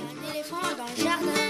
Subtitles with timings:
[0.00, 1.43] un éléphant dans le jardin.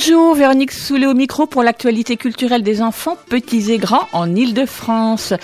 [0.00, 5.34] Bonjour, Véronique Soulet au micro pour l'actualité culturelle des enfants, petits et grands, en Ile-de-France.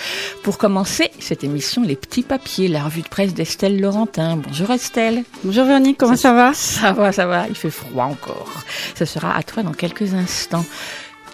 [0.43, 4.37] Pour commencer, cette émission Les Petits Papiers, la revue de presse d'Estelle Laurentin.
[4.37, 5.25] Bonjour Estelle.
[5.43, 6.53] Bonjour Véronique, comment ça, va?
[6.53, 8.63] Ça va, ça va, il fait froid encore.
[8.97, 10.63] Ce sera à toi dans quelques instants.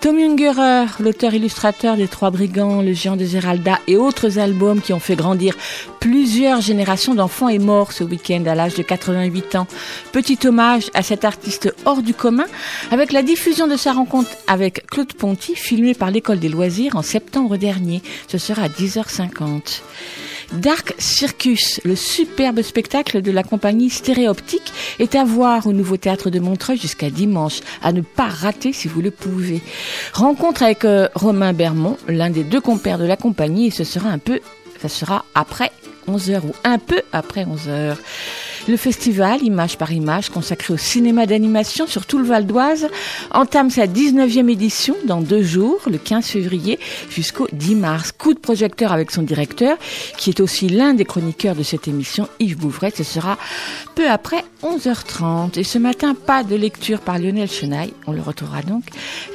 [0.02, 5.00] Tom Ungerer, l'auteur-illustrateur des Trois Brigands, Le Géant de Zeralda et autres albums qui ont
[5.00, 5.56] fait grandir
[6.00, 9.68] plusieurs générations d'enfants est mort ce week-end à l'âge de 88 ans.
[10.12, 12.48] Petit hommage à cet artiste hors du commun
[12.90, 17.04] avec la diffusion de sa rencontre avec Claude Ponty filmée par l'école des loisirs en
[17.04, 18.02] septembre dernier.
[18.28, 19.82] Ce sera à 10h50.
[20.54, 26.30] Dark Circus, le superbe spectacle de la compagnie Stéréoptique, est à voir au nouveau théâtre
[26.30, 29.62] de Montreuil jusqu'à dimanche, à ne pas rater si vous le pouvez.
[30.14, 34.10] Rencontre avec euh, Romain Bermond, l'un des deux compères de la compagnie, et ce sera
[34.10, 34.42] un peu,
[34.82, 35.72] ça sera après
[36.10, 37.96] 11h ou un peu après 11h.
[38.68, 42.90] Le festival Image par Image, consacré au cinéma d'animation sur tout le Val d'Oise,
[43.32, 48.12] entame sa 19e édition dans deux jours, le 15 février jusqu'au 10 mars.
[48.12, 49.78] Coup de projecteur avec son directeur,
[50.18, 52.94] qui est aussi l'un des chroniqueurs de cette émission, Yves Bouvret.
[52.96, 53.38] Ce sera
[54.02, 55.60] peu après 11h30.
[55.60, 57.94] Et ce matin, pas de lecture par Lionel Chenaille.
[58.08, 58.84] On le retrouvera donc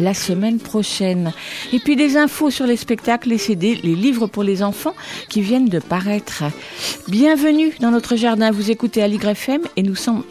[0.00, 1.33] la semaine prochaine.
[1.73, 4.95] Et puis des infos sur les spectacles, les CD, les livres pour les enfants
[5.28, 6.45] qui viennent de paraître.
[7.08, 8.50] Bienvenue dans notre jardin.
[8.50, 10.23] Vous écoutez Ali FM et nous sommes,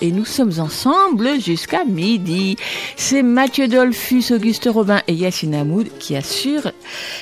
[0.00, 2.56] et nous sommes ensemble jusqu'à midi.
[2.96, 6.72] C'est Mathieu Dolphus, Auguste Robin et Yacine Hamoud qui assurent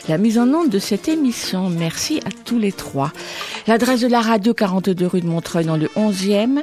[0.08, 1.68] la mise en onde de cette émission.
[1.70, 3.12] Merci à tous les trois.
[3.66, 6.59] L'adresse de la radio 42 rue de Montreuil dans le 11e.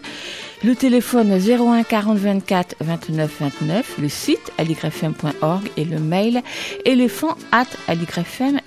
[0.64, 6.42] Le téléphone 01 40 24 29 29, le site aligrefm.org et le mail
[6.86, 8.62] éléphant at aligrefm.org.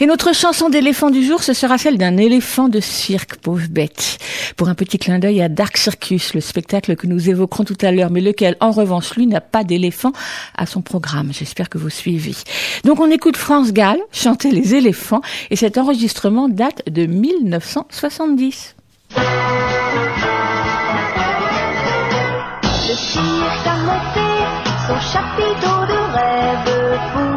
[0.00, 4.18] Et notre chanson d'éléphant du jour, ce sera celle d'un éléphant de cirque, pauvre bête.
[4.56, 7.90] Pour un petit clin d'œil à Dark Circus, le spectacle que nous évoquerons tout à
[7.90, 10.12] l'heure, mais lequel, en revanche, lui, n'a pas d'éléphant
[10.56, 11.32] à son programme.
[11.32, 12.34] J'espère que vous suivez.
[12.84, 15.20] Donc on écoute France Gall chanter les éléphants,
[15.50, 18.76] et cet enregistrement date de 1970.
[22.88, 24.28] Le cirque a monté
[24.86, 27.27] son chapiteau de rêve pour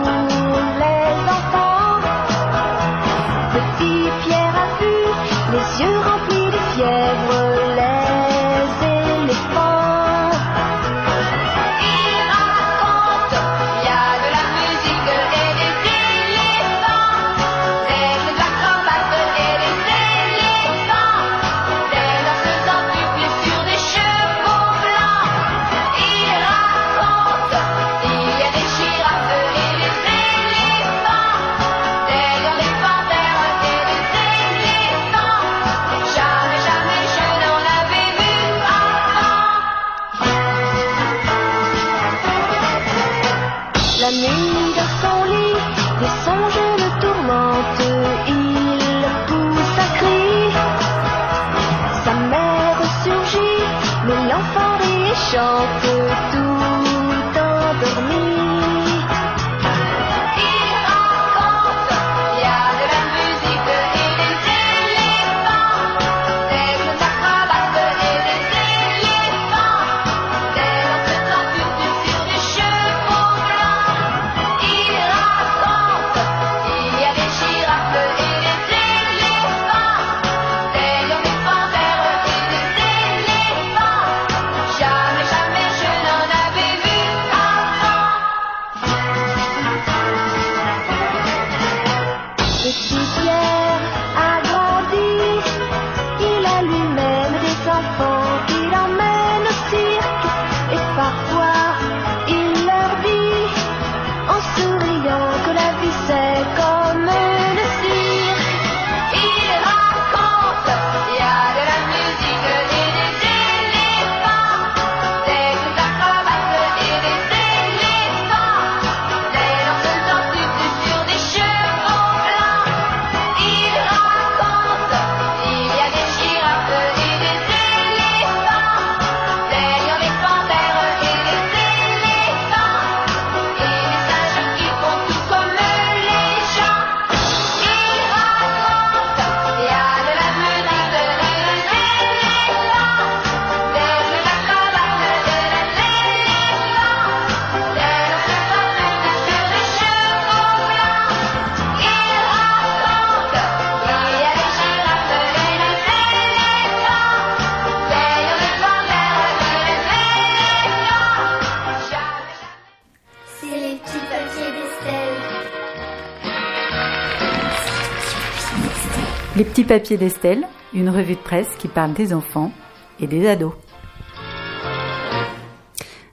[169.42, 172.52] Les petits papiers d'Estelle, une revue de presse qui parle des enfants
[173.00, 173.54] et des ados.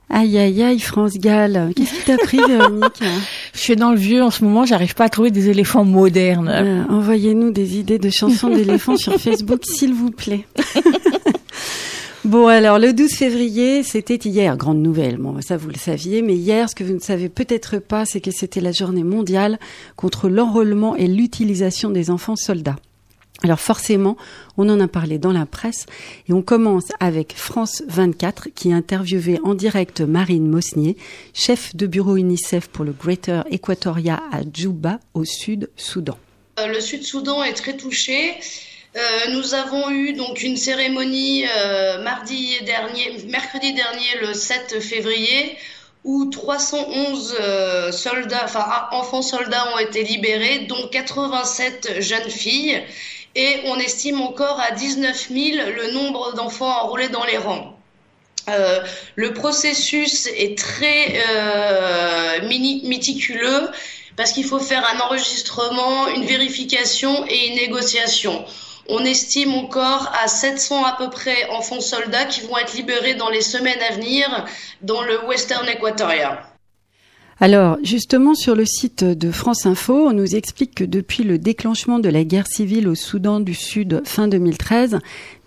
[0.09, 3.03] Aïe aïe aïe France Gall, qu'est-ce qui t'a pris Véronique
[3.53, 6.49] Je suis dans le vieux en ce moment, j'arrive pas à trouver des éléphants modernes.
[6.49, 10.47] Euh, Envoyez-nous des idées de chansons d'éléphants sur Facebook s'il vous plaît.
[12.25, 16.35] Bon, alors le 12 février, c'était hier, grande nouvelle, bon, ça vous le saviez, mais
[16.35, 19.57] hier, ce que vous ne savez peut-être pas, c'est que c'était la journée mondiale
[19.95, 22.75] contre l'enrôlement et l'utilisation des enfants soldats.
[23.43, 24.17] Alors forcément,
[24.57, 25.85] on en a parlé dans la presse
[26.27, 30.97] et on commence avec France 24 qui a interviewé en direct Marine Mosnier,
[31.33, 36.17] chef de bureau UNICEF pour le Greater Equatoria à Djouba au sud Soudan.
[36.59, 38.35] Euh, Le Sud-Soudan est très touché.
[38.95, 38.99] Euh,
[39.31, 45.57] nous avons eu donc une cérémonie euh, mardi dernier, mercredi dernier, le 7 février,
[46.03, 52.81] où 311 euh, soldats, enfin enfants soldats ont été libérés, dont 87 jeunes filles,
[53.35, 55.39] et on estime encore à 19 000
[55.75, 57.75] le nombre d'enfants enrôlés dans les rangs.
[58.49, 58.79] Euh,
[59.15, 63.69] le processus est très euh, méticuleux
[64.15, 68.43] parce qu'il faut faire un enregistrement, une vérification et une négociation.
[68.89, 73.29] On estime encore à 700 à peu près enfants soldats qui vont être libérés dans
[73.29, 74.45] les semaines à venir
[74.81, 76.48] dans le Western Equatoria.
[77.41, 81.99] Alors, justement, sur le site de France Info, on nous explique que depuis le déclenchement
[81.99, 84.99] de la guerre civile au Soudan du Sud fin 2013,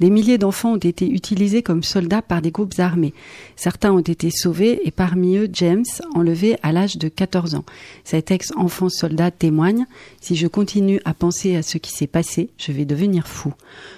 [0.02, 3.14] des milliers d'enfants ont été utilisés comme soldats par des groupes armés.
[3.54, 5.84] Certains ont été sauvés et parmi eux James,
[6.16, 7.64] enlevé à l'âge de 14 ans.
[8.02, 9.86] Cet ex-enfant soldat témoigne
[10.20, 13.54] Si je continue à penser à ce qui s'est passé, je vais devenir fou.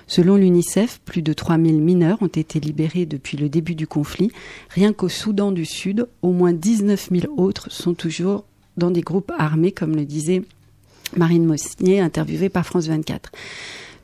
[0.07, 4.31] Selon l'UNICEF, plus de 3000 mineurs ont été libérés depuis le début du conflit.
[4.69, 8.45] Rien qu'au Soudan du Sud, au moins 19 000 autres sont toujours
[8.77, 10.43] dans des groupes armés, comme le disait
[11.17, 13.33] Marine Mosnier, interviewée par France 24.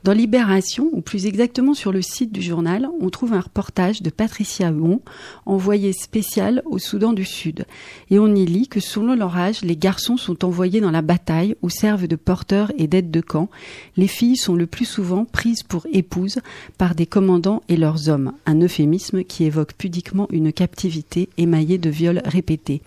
[0.02, 4.08] Dans Libération, ou plus exactement sur le site du journal, on trouve un reportage de
[4.08, 5.02] Patricia Huon,
[5.44, 7.67] envoyée spéciale au Soudan du Sud.
[8.11, 11.55] Et on y lit que selon leur âge, les garçons sont envoyés dans la bataille
[11.61, 13.50] ou servent de porteurs et d'aides de camp.
[13.99, 16.41] Les filles sont le plus souvent prises pour épouses
[16.79, 18.32] par des commandants et leurs hommes.
[18.46, 22.81] Un euphémisme qui évoque pudiquement une captivité émaillée de viols répétés.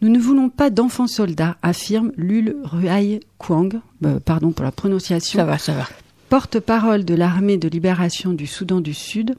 [0.00, 5.38] Nous ne voulons pas d'enfants soldats, affirme Lul Ruai Kwang, euh, pardon pour la prononciation,
[5.38, 5.86] Ça va, ça va.
[6.30, 9.34] Porte-parole de l'armée de libération du Soudan du Sud,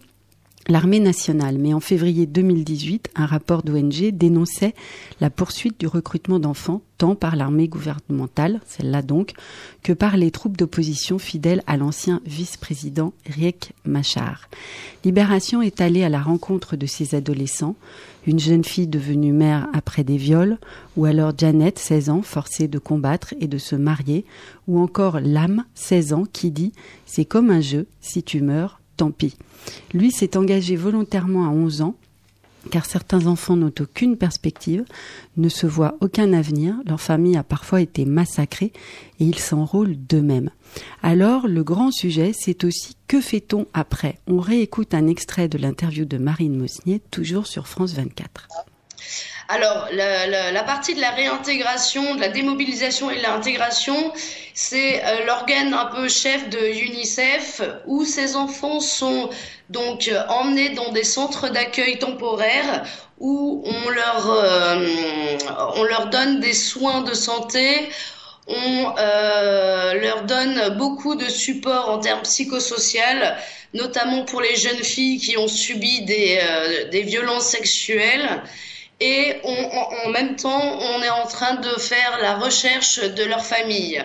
[0.67, 1.57] l'armée nationale.
[1.57, 4.75] Mais en février 2018, un rapport d'ONG dénonçait
[5.21, 9.31] la poursuite du recrutement d'enfants tant par l'armée gouvernementale, celle-là donc,
[9.83, 14.49] que par les troupes d'opposition fidèles à l'ancien vice-président Riek Machar.
[15.05, 17.77] Libération est allée à la rencontre de ces adolescents,
[18.27, 20.57] une jeune fille devenue mère après des viols,
[20.97, 24.25] ou alors Janet, 16 ans, forcée de combattre et de se marier,
[24.67, 26.71] ou encore Lame, 16 ans, qui dit
[27.05, 29.37] C'est comme un jeu, si tu meurs, tant pis.
[29.93, 31.95] Lui s'est engagé volontairement à 11 ans,
[32.69, 34.85] car certains enfants n'ont aucune perspective,
[35.37, 38.71] ne se voient aucun avenir, leur famille a parfois été massacrée
[39.19, 40.51] et ils s'enrôlent d'eux-mêmes.
[41.01, 44.19] Alors, le grand sujet, c'est aussi que fait-on après?
[44.27, 48.47] On réécoute un extrait de l'interview de Marine Mosnier, toujours sur France 24.
[49.53, 54.13] Alors, la, partie de la réintégration, de la démobilisation et de l'intégration,
[54.53, 59.29] c'est euh, l'organe un peu chef de UNICEF où ces enfants sont
[59.69, 62.85] donc euh, emmenés dans des centres d'accueil temporaires
[63.19, 67.89] où on leur, euh, donne des soins de santé,
[68.47, 68.93] on
[70.01, 73.35] leur donne beaucoup de support en termes psychosocial,
[73.73, 76.39] notamment pour les jeunes filles qui ont subi des,
[76.89, 78.41] des violences sexuelles.
[79.03, 79.33] Et
[80.05, 84.01] en même temps, on est en train de faire la recherche de leur famille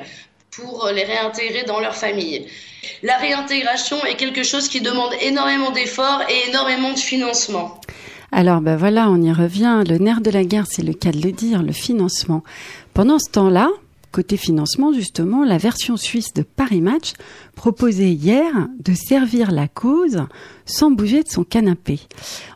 [0.50, 2.46] pour les réintégrer dans leur famille.
[3.02, 7.78] La réintégration est quelque chose qui demande énormément d'efforts et énormément de financement.
[8.32, 9.84] Alors ben voilà, on y revient.
[9.86, 12.42] Le nerf de la guerre, c'est le cas de le dire, le financement.
[12.94, 13.68] Pendant ce temps-là,
[14.16, 17.12] côté financement, justement, la version suisse de Paris Match
[17.54, 18.50] proposait hier
[18.82, 20.22] de servir la cause
[20.64, 22.00] sans bouger de son canapé,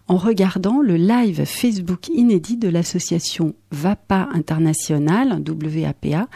[0.08, 6.28] en regardant le live Facebook inédit de l'association VAPA International, WAPA,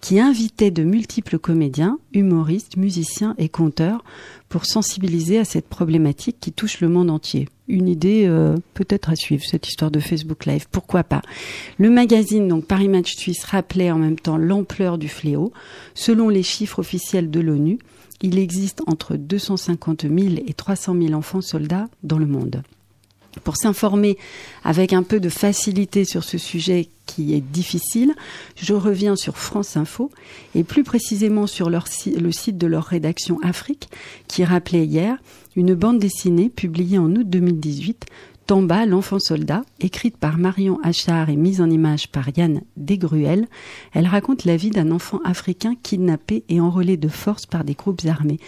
[0.00, 4.02] qui invitait de multiples comédiens, humoristes, musiciens et conteurs
[4.52, 7.48] pour sensibiliser à cette problématique qui touche le monde entier.
[7.68, 11.22] Une idée euh, peut-être à suivre, cette histoire de Facebook Live, pourquoi pas.
[11.78, 15.54] Le magazine, Paris Match Suisse, rappelait en même temps l'ampleur du fléau.
[15.94, 17.78] Selon les chiffres officiels de l'ONU,
[18.20, 22.62] il existe entre 250 000 et 300 000 enfants soldats dans le monde.
[23.44, 24.18] Pour s'informer
[24.62, 28.14] avec un peu de facilité sur ce sujet qui est difficile,
[28.56, 30.10] je reviens sur France Info
[30.54, 33.88] et plus précisément sur le site de leur rédaction Afrique
[34.28, 35.16] qui rappelait hier
[35.56, 38.06] une bande dessinée publiée en août 2018
[38.46, 43.46] Tamba, l'enfant soldat, écrite par Marion Achard et mise en image par Yann Desgruel.
[43.92, 48.02] Elle raconte la vie d'un enfant africain kidnappé et enrôlé de force par des groupes
[48.06, 48.40] armés.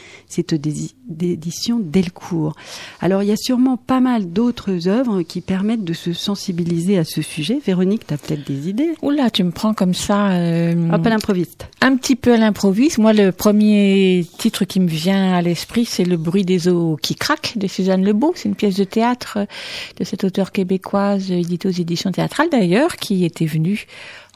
[1.06, 2.54] D'édition Delcourt.
[3.00, 7.04] Alors, il y a sûrement pas mal d'autres œuvres qui permettent de se sensibiliser à
[7.04, 7.60] ce sujet.
[7.64, 8.90] Véronique, tu as peut-être des idées?
[9.02, 10.32] Oula, tu me prends comme ça.
[10.32, 11.68] euh, Hop à l'improviste.
[11.80, 12.98] un petit peu à l'improviste.
[12.98, 17.14] Moi, le premier titre qui me vient à l'esprit, c'est Le bruit des eaux qui
[17.14, 18.32] craquent de Suzanne Lebeau.
[18.36, 19.46] C'est une pièce de théâtre euh,
[19.98, 23.86] de cette auteure québécoise, euh, éditée aux éditions théâtrales d'ailleurs, qui était venue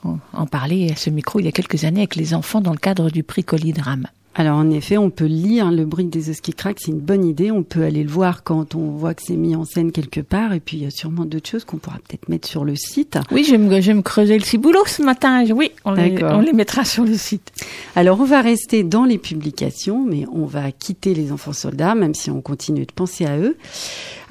[0.04, 2.72] en, en parler à ce micro il y a quelques années avec les enfants dans
[2.72, 4.06] le cadre du prix Colidrame.
[4.38, 7.24] Alors en effet, on peut lire le bruit des œufs qui craquent, c'est une bonne
[7.24, 7.50] idée.
[7.50, 10.52] On peut aller le voir quand on voit que c'est mis en scène quelque part.
[10.52, 13.18] Et puis il y a sûrement d'autres choses qu'on pourra peut-être mettre sur le site.
[13.32, 15.44] Oui, je vais me, je vais me creuser le ciboulot ce matin.
[15.50, 16.38] Oui, on les, D'accord.
[16.38, 17.50] on les mettra sur le site.
[17.96, 22.14] Alors on va rester dans les publications, mais on va quitter les enfants soldats, même
[22.14, 23.56] si on continue de penser à eux,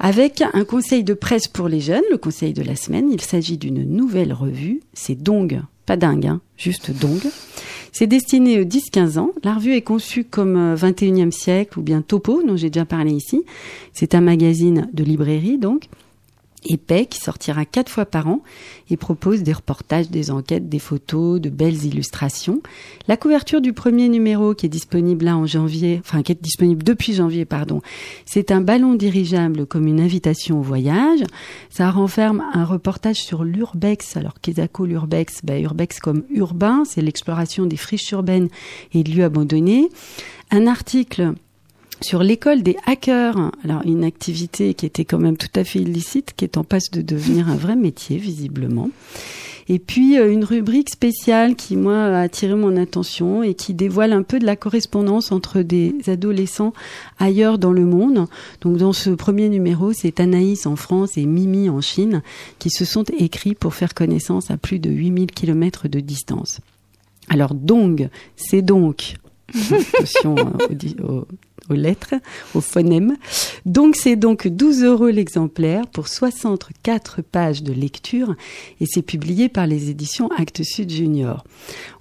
[0.00, 3.10] avec un conseil de presse pour les jeunes, le conseil de la semaine.
[3.12, 4.80] Il s'agit d'une nouvelle revue.
[4.94, 7.18] C'est Dong, pas dingue, hein, juste Dong.
[7.92, 9.30] C'est destiné aux 10-15 ans.
[9.42, 13.10] La revue est conçue comme euh, 21e siècle ou bien Topo, dont j'ai déjà parlé
[13.12, 13.42] ici.
[13.94, 15.84] C'est un magazine de librairie, donc
[16.64, 18.42] épais qui sortira quatre fois par an
[18.90, 22.60] et propose des reportages, des enquêtes, des photos, de belles illustrations.
[23.06, 26.82] La couverture du premier numéro qui est disponible là en janvier, enfin qui est disponible
[26.82, 27.80] depuis janvier, pardon,
[28.24, 31.20] c'est un ballon dirigeable comme une invitation au voyage.
[31.70, 34.16] Ça renferme un reportage sur l'urbex.
[34.16, 38.48] Alors qu'est-ce que l'urbex ben, Urbex comme urbain, c'est l'exploration des friches urbaines
[38.92, 39.88] et de lieux abandonnés.
[40.50, 41.34] Un article
[42.00, 46.34] sur l'école des hackers, alors une activité qui était quand même tout à fait illicite,
[46.36, 48.90] qui est en passe de devenir un vrai métier visiblement.
[49.70, 54.12] Et puis euh, une rubrique spéciale qui moi a attiré mon attention et qui dévoile
[54.12, 56.72] un peu de la correspondance entre des adolescents
[57.18, 58.26] ailleurs dans le monde.
[58.62, 62.22] Donc dans ce premier numéro, c'est Anaïs en France et Mimi en Chine
[62.58, 66.60] qui se sont écrits pour faire connaissance à plus de 8000 kilomètres de distance.
[67.28, 69.16] Alors Dong, c'est donc
[69.70, 71.22] attention euh,
[71.68, 72.14] aux lettres,
[72.54, 73.16] aux phonèmes.
[73.66, 78.34] Donc c'est donc 12 euros l'exemplaire pour 64 pages de lecture
[78.80, 81.44] et c'est publié par les éditions Actes Sud Junior.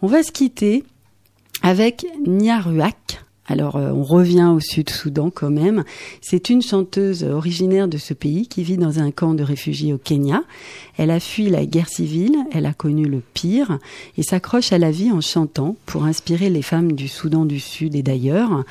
[0.01, 0.83] On va se quitter
[1.61, 3.26] avec Nyaruak.
[3.47, 5.83] Alors euh, on revient au Sud-Soudan quand même.
[6.21, 9.97] C'est une chanteuse originaire de ce pays qui vit dans un camp de réfugiés au
[9.97, 10.43] Kenya.
[10.97, 13.79] Elle a fui la guerre civile, elle a connu le pire
[14.17, 17.95] et s'accroche à la vie en chantant pour inspirer les femmes du Soudan du Sud
[17.95, 18.63] et d'ailleurs.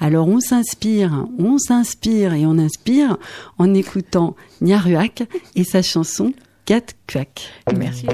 [0.00, 3.18] Alors on s'inspire, on s'inspire et on inspire
[3.58, 5.24] en écoutant Nyaruak
[5.56, 6.32] et sa chanson
[6.64, 7.50] Kat Kuak.
[7.76, 8.06] Merci.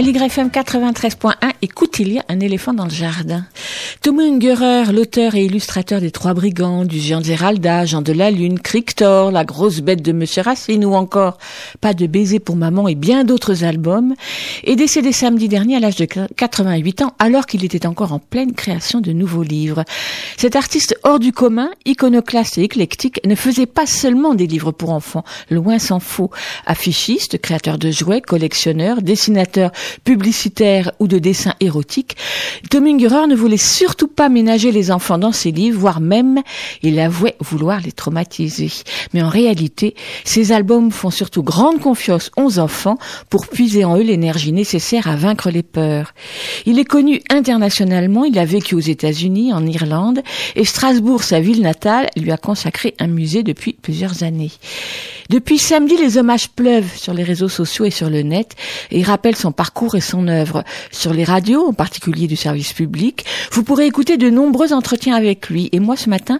[0.00, 3.44] À l'YFM 93.1, écoute, il y a un éléphant dans le jardin.
[4.02, 8.58] Thomas Ungerer, l'auteur et illustrateur des Trois Brigands, du Géant Zeralda, Jean de la Lune,
[8.58, 11.36] Crictor, La Grosse Bête de Monsieur Racine ou encore
[11.82, 14.14] Pas de baiser pour maman et bien d'autres albums,
[14.64, 18.54] est décédé samedi dernier à l'âge de 88 ans alors qu'il était encore en pleine
[18.54, 19.84] création de nouveaux livres.
[20.38, 24.92] Cet artiste hors du commun, iconoclaste et éclectique, ne faisait pas seulement des livres pour
[24.92, 26.30] enfants, loin s'en faut.
[26.64, 29.72] Affichiste, créateur de jouets, collectionneur, dessinateur
[30.04, 32.16] publicitaire ou de dessins érotiques,
[32.70, 33.89] Tom Ungerer ne voulait surtout
[34.20, 36.42] pas ménager les enfants dans ses livres, voire même,
[36.82, 38.70] il avouait vouloir les traumatiser.
[39.14, 42.98] Mais en réalité, ces albums font surtout grande confiance aux enfants
[43.28, 46.14] pour puiser en eux l'énergie nécessaire à vaincre les peurs.
[46.66, 50.20] Il est connu internationalement, il a vécu aux États-Unis, en Irlande,
[50.56, 54.52] et Strasbourg, sa ville natale, lui a consacré un musée depuis plusieurs années.
[55.30, 58.56] Depuis samedi, les hommages pleuvent sur les réseaux sociaux et sur le net
[58.90, 60.64] et rappellent son parcours et son œuvre.
[60.90, 65.48] Sur les radios, en particulier du service public, vous pourrez écouter de nombreux entretiens avec
[65.48, 65.68] lui.
[65.72, 66.38] Et moi, ce matin,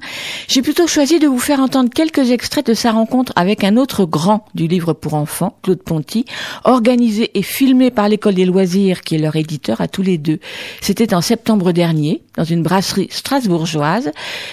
[0.49, 4.05] j'ai plutôt choisi de vous faire entendre quelques extraits de sa rencontre avec un autre
[4.05, 6.25] grand du livre pour enfants, Claude Ponty,
[6.65, 10.41] organisé et filmé par l'école des loisirs, qui est leur éditeur à tous les deux.
[10.81, 14.11] C'était en septembre dernier, dans une brasserie strasbourgeoise.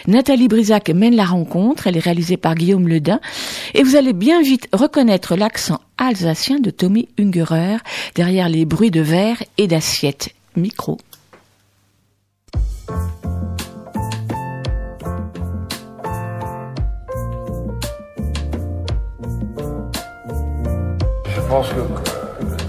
[0.08, 3.20] Nathalie Brisac mène la rencontre, elle est réalisée par Guillaume Ledin,
[3.74, 7.78] et vous allez bien vite reconnaître l'accent alsacien de Tommy Ungerer
[8.16, 10.34] derrière les bruits de verre et d'assiettes.
[10.56, 10.98] Micro.
[12.88, 12.94] Je
[21.50, 21.82] pense que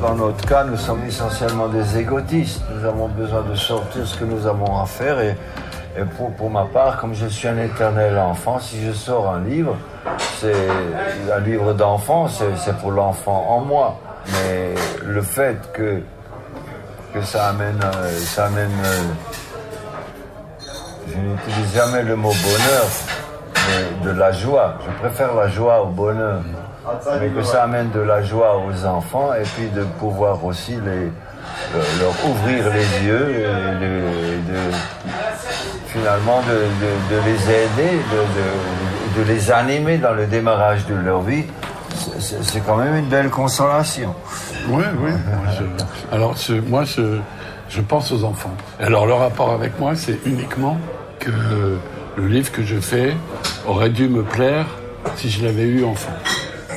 [0.01, 2.63] dans notre cas, nous sommes essentiellement des égotistes.
[2.75, 5.21] Nous avons besoin de sortir ce que nous avons à faire.
[5.21, 5.37] Et,
[6.17, 9.77] pour, pour ma part, comme je suis un éternel enfant, si je sors un livre,
[10.39, 10.69] c'est
[11.33, 13.99] un livre d'enfant, c'est c'est pour l'enfant en moi.
[14.33, 16.01] Mais le fait que,
[17.15, 19.03] que ça amène, euh, ça amène euh,
[21.19, 22.87] je n'utilise jamais le mot bonheur,
[23.55, 24.75] mais de la joie.
[24.87, 26.41] Je préfère la joie au bonheur.
[27.21, 31.13] Mais que ça amène de la joie aux enfants et puis de pouvoir aussi le-
[32.01, 33.45] leur ouvrir les yeux et
[33.83, 34.71] de,
[35.89, 37.99] finalement de, les aider,
[39.19, 41.45] de, les animer dans le démarrage de leur vie.
[42.21, 44.15] C'est- quand même une belle consolation.
[44.69, 45.11] Oui, oui.
[46.13, 46.35] alors,
[46.69, 47.19] moi, je,
[47.69, 48.55] je pense aux enfants.
[48.81, 50.79] Alors, le rapport avec moi, c'est uniquement
[51.19, 51.31] que
[52.17, 53.15] le livre que je fais
[53.67, 54.67] aurait dû me plaire
[55.17, 56.13] si je l'avais eu enfant.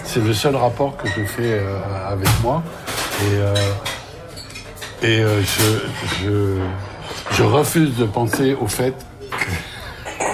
[0.04, 2.64] C'est le seul rapport que je fais euh, avec moi.
[3.22, 3.56] Et, euh,
[5.04, 6.60] et euh, je,
[7.36, 8.94] je, refuse de penser au fait
[9.32, 10.26] que...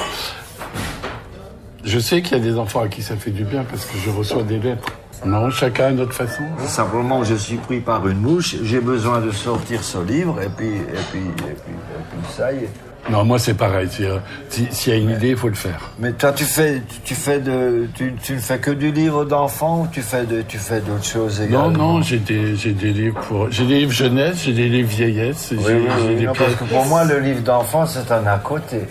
[1.83, 3.97] Je sais qu'il y a des enfants à qui ça fait du bien parce que
[3.97, 4.91] je reçois des lettres.
[5.25, 6.43] Non, chacun à notre façon.
[6.65, 10.75] Simplement, je suis pris par une mouche, j'ai besoin de sortir ce livre et puis,
[10.75, 12.69] et puis, et puis ça y est.
[13.09, 13.87] Non, moi c'est pareil.
[14.01, 14.17] euh,
[14.49, 15.91] si- S'il y a une idée, il faut le faire.
[15.99, 19.81] Mais toi, tu fais, tu- fais de, tu, tu ne fais que du livre d'enfant
[19.83, 22.91] ou tu fais de, tu fais d'autres choses Non, également non, j'ai des, j'ai des
[22.91, 26.55] livres pour, j'ai des livres jeunesse, j'ai des livres vieillesse, Oui, oui, des non, parce
[26.55, 28.81] que pour moi, le livre d'enfant, c'est un à côté.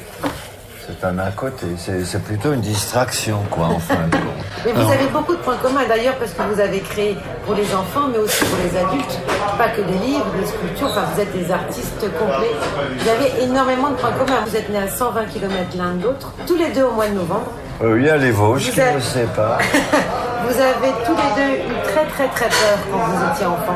[0.89, 1.67] C'est un à côté.
[1.77, 4.23] C'est plutôt une distraction, quoi, en fin de compte.
[4.65, 4.93] Mais vous Alors.
[4.93, 8.19] avez beaucoup de points communs d'ailleurs parce que vous avez créé pour les enfants mais
[8.19, 9.19] aussi pour les adultes,
[9.59, 12.55] pas que des livres, des sculptures, enfin vous êtes des artistes complets.
[12.99, 14.45] Vous avez énormément de points communs.
[14.47, 17.15] Vous êtes nés à 120 km l'un de l'autre, tous les deux au mois de
[17.15, 17.51] novembre.
[17.83, 19.59] Euh, il y a les Vosges Vous qui ne sait pas.
[20.49, 23.75] Vous avez tous les deux eu très très très peur quand vous étiez enfant.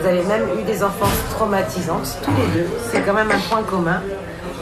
[0.00, 2.68] Vous avez même eu des enfances traumatisantes, tous les deux.
[2.90, 4.02] C'est quand même un point commun.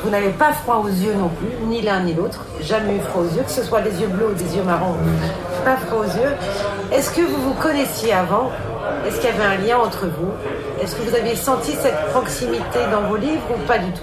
[0.04, 2.44] Vous n'avez pas froid aux yeux non plus, ni l'un ni l'autre.
[2.60, 4.96] Jamais eu froid aux yeux, que ce soit des yeux bleus ou des yeux marrons.
[5.64, 6.34] Pas froid aux yeux.
[6.92, 8.50] Est-ce que vous vous connaissiez avant?
[9.06, 10.30] Est-ce qu'il y avait un lien entre vous?
[10.82, 14.02] Est-ce que vous aviez senti cette proximité dans vos livres ou pas du tout?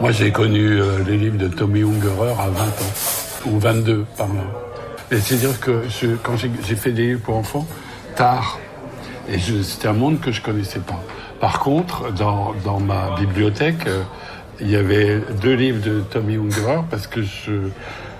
[0.00, 4.28] Moi, j'ai connu euh, les livres de Tommy Ungerer à 20 ans, ou 22 par
[4.28, 4.42] là.
[5.10, 5.82] Et c'est-à-dire que
[6.22, 7.66] quand j'ai fait des livres pour enfants,
[8.14, 8.58] tard,
[9.28, 11.00] et c'était un monde que je connaissais pas.
[11.40, 14.02] Par contre, dans, dans ma bibliothèque, euh,
[14.62, 17.20] il y avait deux livres de Tommy Ungerer, parce que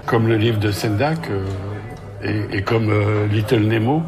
[0.06, 4.02] comme le livre de Sendak, euh, et, comme euh, Little Nemo,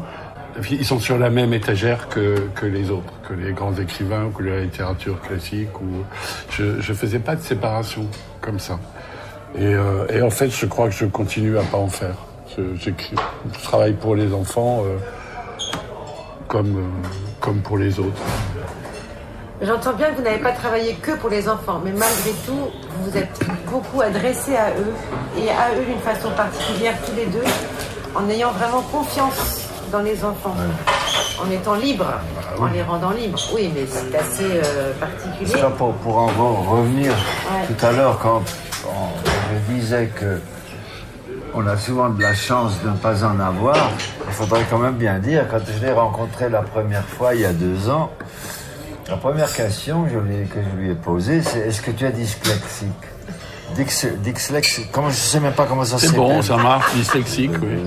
[0.69, 4.43] ils sont sur la même étagère que, que les autres, que les grands écrivains, que
[4.43, 5.69] la littérature classique.
[6.49, 8.07] Je je faisais pas de séparation
[8.39, 8.79] comme ça.
[9.57, 12.15] Et, euh, et en fait, je crois que je continue à pas en faire.
[12.57, 12.91] Je, je
[13.63, 14.83] travaille pour les enfants
[16.47, 16.83] comme
[17.41, 18.21] comme pour les autres.
[19.61, 22.51] J'entends bien que vous n'avez pas travaillé que pour les enfants, mais malgré tout,
[22.99, 23.39] vous vous êtes
[23.71, 24.93] beaucoup adressé à eux
[25.37, 27.43] et à eux d'une façon particulière tous les deux,
[28.15, 30.55] en ayant vraiment confiance dans les enfants.
[31.45, 33.37] en étant libre, Ah en les rendant libres.
[33.53, 35.59] Oui, mais c'est assez euh, particulier.
[35.59, 37.67] Ça, pour, pour en re- revenir Ouais.
[37.75, 38.41] tout à l'heure, quand
[38.87, 40.39] on- je disais que
[41.53, 43.75] on a souvent de la chance de ne pas en avoir,
[44.27, 47.45] il faudrait quand même bien dire, quand je l'ai rencontré la première fois, il y
[47.45, 48.11] a deux ans,
[49.09, 52.05] la première question je lui ai- que je lui ai posée, c'est est-ce que tu
[52.05, 52.89] es dyslexique?
[53.75, 56.21] Dys, dyslexique, comment, je sais même pas comment ça C'est s'appelle.
[56.21, 57.79] bon, ça marche, dyslexique, oui.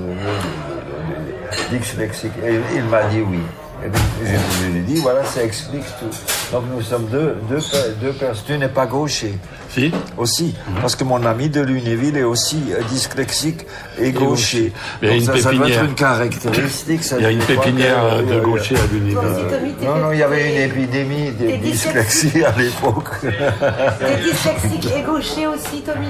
[1.70, 2.33] dyslexique.
[2.44, 3.38] Et il m'a dit oui.
[3.85, 4.26] Et donc, je,
[4.64, 6.11] je lui ai dit, voilà, ça explique tout.
[6.52, 7.61] Donc nous sommes deux, deux,
[8.00, 8.44] deux personnes.
[8.46, 9.38] Tu n'es pas gaucher
[9.79, 10.55] Si aussi.
[10.81, 13.67] Parce que mon ami de Lunéville est aussi euh, dyslexique
[13.99, 14.73] et gaucher.
[15.03, 15.85] Il y a une ça, ça doit être pépinière.
[15.85, 17.05] une caractéristique.
[17.05, 20.19] ça, Il y a une pépinière que- de euh, gaucher à t'es- Non, non, il
[20.19, 23.09] y avait une épidémie de dyslexie à l'époque.
[23.21, 26.09] T'es dyslexique et gaucher aussi, Tommy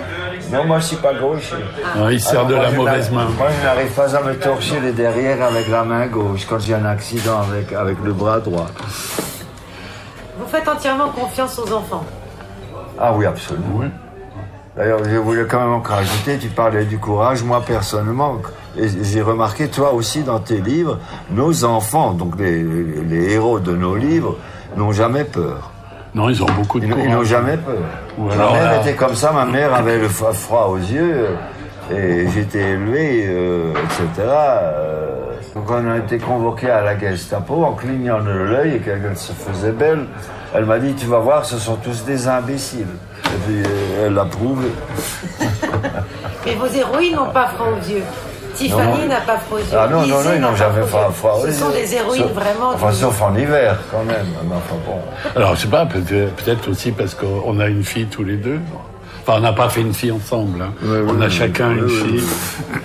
[0.52, 1.56] non, moi je suis pas gaucher.
[1.94, 3.28] Ah, il sert Alors, de moi, la mauvaise main.
[3.36, 6.74] Moi, je n'arrive pas à me torcher les derrière avec la main gauche quand j'ai
[6.74, 8.66] un accident avec, avec le bras droit.
[10.38, 12.04] Vous faites entièrement confiance aux enfants.
[13.00, 13.82] Ah oui, absolument.
[14.76, 17.42] D'ailleurs, je voulais quand même encore ajouter, tu parlais du courage.
[17.42, 18.36] Moi, personnellement,
[18.76, 20.98] et j'ai remarqué, toi aussi, dans tes livres,
[21.30, 24.36] nos enfants, donc les, les héros de nos livres,
[24.76, 25.72] n'ont jamais peur.
[26.14, 27.26] Non, ils ont beaucoup de Ils, ils n'ont courage.
[27.26, 27.74] jamais peur.
[28.18, 31.26] Ou ma mère là- était comme ça, ma mère avait le froid aux yeux,
[31.92, 34.06] euh, et j'étais élevé, euh, etc.
[34.28, 35.16] euh.
[35.54, 39.32] donc on a été convoqué à la Gestapo, en clignant de l'œil, et qu'elle se
[39.32, 40.06] faisait belle,
[40.54, 42.86] elle m'a dit, tu vas voir, ce sont tous des imbéciles.
[43.26, 44.68] Et puis euh, elle l'a prouvé.
[46.46, 48.02] Mais vos héroïnes n'ont pas froid aux yeux.
[48.54, 49.78] Tiffany n'a pas froid aux yeux.
[49.78, 51.52] Ah non, non, non, ils n'ont jamais froid aux yeux.
[51.52, 52.70] Ce sont des héroïnes Sauf- vraiment.
[52.74, 54.26] Enfin, sauf en hiver, quand même.
[54.50, 54.98] Enfin, bon.
[55.36, 58.58] Alors, je sais pas, peut-être peut-être aussi parce qu'on a une fille tous les deux.
[59.22, 60.62] Enfin, on n'a pas fait une fille ensemble.
[60.62, 60.72] hein.
[60.82, 62.22] Oui, oui, on a oui, chacun oui, une oui, fille.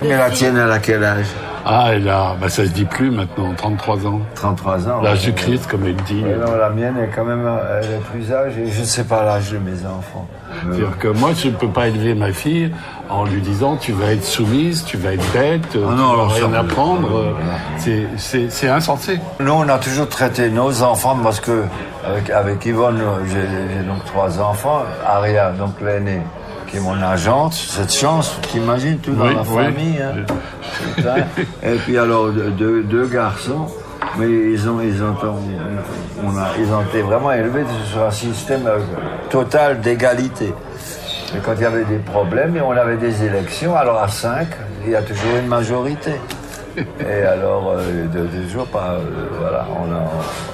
[0.02, 1.26] Mais la tienne, elle a quel âge?
[1.66, 4.20] Ah, elle a, bah, ça se dit plus maintenant, 33 ans.
[4.34, 5.00] 33 ans.
[5.02, 6.22] L'âge du Christ, comme elle dit.
[6.22, 7.48] Mais non, la mienne est quand même,
[7.80, 8.66] elle est plus âgée.
[8.70, 10.26] Je ne sais pas l'âge de mes enfants.
[10.62, 12.70] C'est-à-dire que moi, je ne peux pas élever ma fille
[13.10, 16.50] en lui disant tu vas être soumise, tu vas être bête, tu non, alors rien
[16.52, 17.08] ça, apprendre.
[17.10, 17.34] non.
[17.78, 19.18] C'est- insensé.
[19.40, 21.64] Nous, on a toujours traité nos enfants, parce que
[22.06, 24.82] avec, avec Yvonne, j'ai j'ai donc trois enfants.
[25.06, 26.20] Aria, donc l'aînée,
[26.76, 27.54] est mon agente.
[27.54, 29.64] Cette chance, t'imagines, tout dans Oui, la oui.
[29.64, 30.02] famille.
[30.02, 31.14] hein.
[31.62, 33.66] Et puis alors, deux, deux- deux garçons.
[34.18, 35.14] Mais ils ont, ils ont,
[36.24, 38.78] on- a, ils ont été vraiment élevés sur un système euh,
[39.30, 40.54] total d'égalité.
[41.34, 44.46] Et quand il y avait des problèmes, et on avait des élections, alors à 5,
[44.84, 46.12] il y a toujours une majorité.
[46.76, 49.00] Et alors, euh, de, de jour pas, euh,
[49.40, 50.04] voilà, on a,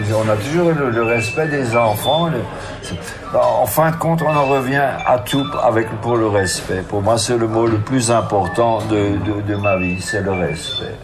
[0.00, 2.26] a toujours le, le respect des enfants.
[2.26, 2.38] le-
[2.82, 2.94] c'est-
[3.36, 6.82] en fin de compte, on en revient à tout avec, pour le respect.
[6.88, 10.32] Pour moi, c'est le mot le plus important de, de, de ma vie, c'est le
[10.32, 10.94] respect.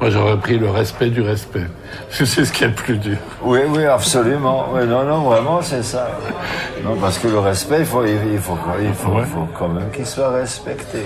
[0.00, 1.66] Moi, j'aurais pris le respect du respect.
[2.10, 3.16] C'est ce qui est le plus dur.
[3.42, 4.66] Oui, oui, absolument.
[4.72, 6.08] Oui, non, non, vraiment, c'est ça.
[6.84, 9.90] Non, parce que le respect, il faut, il faut, il faut, il faut quand même
[9.90, 10.98] qu'il soit respecté.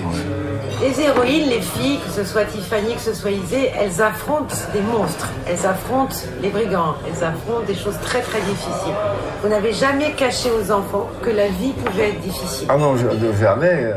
[0.83, 4.81] Les héroïnes, les filles, que ce soit Tiffany, que ce soit Isée, elles affrontent des
[4.81, 5.29] monstres.
[5.47, 6.95] Elles affrontent les brigands.
[7.07, 8.95] Elles affrontent des choses très très difficiles.
[9.43, 12.67] Vous n'avez jamais caché aux enfants que la vie pouvait être difficile.
[12.71, 13.85] Ah non, jamais.
[13.85, 13.95] euh,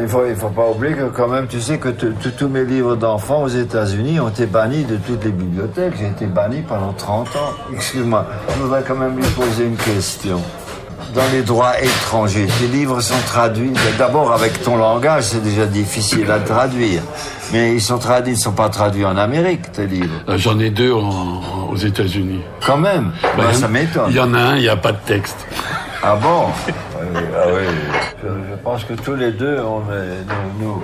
[0.00, 2.94] Il faut, il faut pas oublier que quand même, tu sais que tous mes livres
[2.94, 5.94] d'enfants aux États-Unis ont été bannis de toutes les bibliothèques.
[5.98, 7.52] J'ai été banni pendant 30 ans.
[7.72, 8.26] Excuse-moi,
[8.56, 10.40] je voudrais quand même lui poser une question.
[11.14, 13.72] Dans les droits étrangers, tes livres sont traduits.
[13.98, 17.02] D'abord, avec ton langage, c'est déjà difficile à traduire.
[17.52, 20.14] Mais ils sont traduits, ils ne sont pas traduits en Amérique, tes livres.
[20.28, 22.40] Euh, J'en ai deux en- aux États-Unis.
[22.66, 23.12] Quand même.
[23.22, 24.06] Bah, Ben, il y en- ça m'étonne.
[24.10, 25.36] Il y en a un, il n'y a pas de texte.
[26.02, 26.46] Ah bon?
[26.66, 27.62] Oui, ah oui.
[28.22, 29.80] Je, je pense que tous les deux, on
[30.60, 30.82] nous,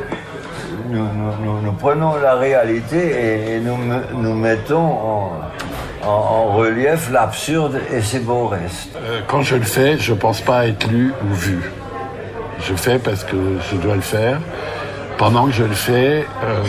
[0.90, 3.77] nous, nous, prenons la réalité et, nous,
[4.14, 5.33] nous mettons en,
[6.05, 8.97] en- relief l'absurde et ses beaux restes.
[8.97, 11.61] Euh, Quand je le fais, je pense pas être lu ou vu.
[12.63, 13.37] Je fais parce que
[13.71, 14.39] je dois le faire.
[15.19, 16.63] Pendant que je le fais, euh,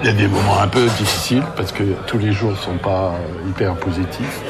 [0.00, 3.12] il y a des moments un peu difficiles parce que tous les jours sont pas
[3.48, 4.40] hyper positifs.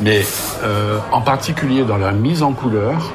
[0.00, 0.22] Mais
[0.64, 3.12] euh, en particulier dans la mise en couleur,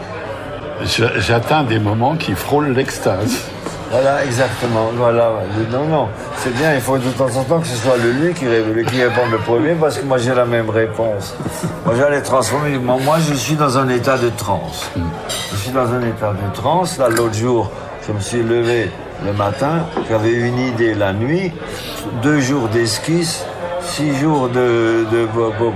[1.18, 3.50] j'atteins des moments qui frôlent l'extase.
[3.91, 4.89] Voilà, exactement.
[4.95, 5.32] Voilà.
[5.71, 8.34] Non, non, c'est bien, il faut de temps en temps que ce soit le lui
[8.34, 11.36] qui, qui réponde le premier parce que moi j'ai la même réponse.
[11.86, 12.78] Moi j'allais transformer.
[12.78, 14.91] Moi, je suis dans un état de transe.
[15.52, 16.98] Je suis dans un état de transe.
[16.98, 17.71] Là, l'autre jour,
[18.08, 18.91] je me suis levé
[19.24, 21.52] le matin, j'avais une idée la nuit,
[22.21, 23.45] deux jours d'esquisse,
[23.82, 25.26] six jours de, de,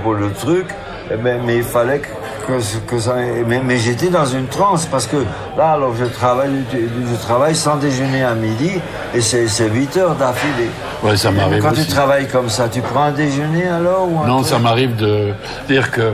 [0.02, 0.66] pour, le truc,
[1.10, 2.08] Eh ben, mais il fallait que,
[2.50, 3.14] que, que ça,
[3.46, 5.16] mais, mais j'étais dans une transe parce que
[5.56, 8.72] là, alors je travaille, je travaille sans déjeuner à midi
[9.14, 10.70] et c'est c'est 8 heures d'affilée.
[11.02, 11.86] Ouais, ça m'arrive Quand aussi.
[11.86, 15.32] tu travailles comme ça, tu prends un déjeuner alors ou un Non, ça m'arrive de
[15.68, 16.12] dire que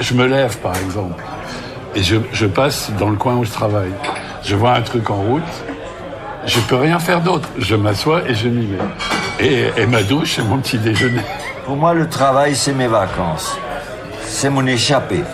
[0.00, 1.22] je me lève, par exemple,
[1.94, 3.92] et je, je passe dans le coin où je travaille.
[4.42, 5.42] Je vois un truc en route,
[6.46, 7.48] je peux rien faire d'autre.
[7.58, 8.78] Je m'assois et je m'y mets.
[9.40, 11.22] Et, et ma douche, c'est mon petit déjeuner.
[11.64, 13.56] Pour moi, le travail, c'est mes vacances.
[14.22, 15.24] C'est mon échappée.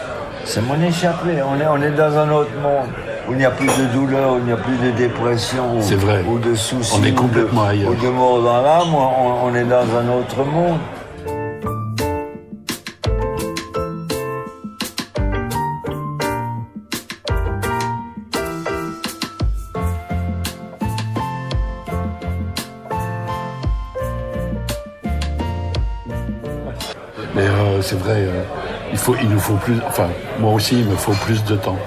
[0.44, 1.40] C'est mon échappée.
[1.42, 2.88] On est, on est dans un autre monde
[3.28, 5.82] où il n'y a plus de douleur, où il n'y a plus de dépression, ou,
[5.82, 6.22] C'est vrai.
[6.28, 7.90] ou de soucis, On est ou de- complètement ailleurs.
[7.90, 8.94] ou de mort dans l'âme.
[8.94, 10.78] On, on est dans un autre monde.
[27.34, 28.42] Mais euh, c'est vrai, euh,
[28.92, 29.76] il, faut, il nous faut plus.
[29.88, 31.78] Enfin, moi aussi, il me faut plus de temps.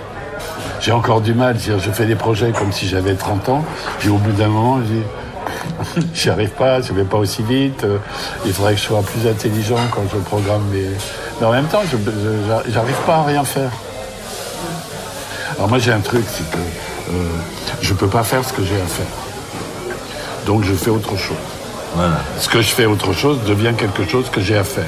[0.81, 1.57] J'ai encore du mal.
[1.59, 3.63] Je fais des projets comme si j'avais 30 ans.
[3.99, 7.83] Puis au bout d'un moment, je dis, j'y arrive pas, je vais pas aussi vite.
[7.83, 7.97] euh,
[8.45, 10.85] il faudrait que je sois plus intelligent quand je programme mes.
[11.39, 13.71] Mais en même temps, je je- j'arrive pas à rien faire.
[15.57, 17.13] Alors moi, j'ai un truc, c'est que euh,
[17.81, 19.05] je peux pas faire ce que j'ai à faire.
[20.45, 21.37] Donc je fais autre chose.
[21.95, 22.17] Voilà.
[22.39, 24.83] Ce que je fais autre chose devient quelque chose que j'ai à faire.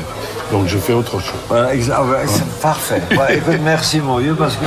[0.51, 1.39] Donc je fais autre chose.
[1.49, 3.01] Voilà, ouais, c'est parfait.
[3.11, 4.65] Ouais, écoute, merci mon vieux, parce que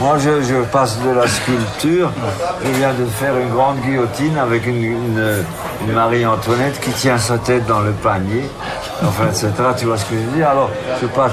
[0.00, 2.10] moi je, je passe de la sculpture.
[2.64, 5.44] Je viens de faire une grande guillotine avec une, une-
[5.86, 8.44] une Marie-Antoinette qui tient sa tête dans le panier.
[9.04, 9.50] Enfin, etc.
[9.76, 10.48] Tu vois ce que je veux dire?
[10.48, 11.32] Alors, je passe.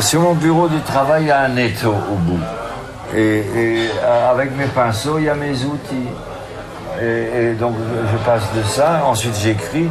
[0.00, 2.40] Sur mon bureau de travail, il y a un étau au bout.
[3.14, 6.08] Et, et, euh, avec mes pinceaux, il y a mes outils.
[7.00, 7.74] Et, et donc
[8.12, 9.88] je passe de ça, ensuite j'écris,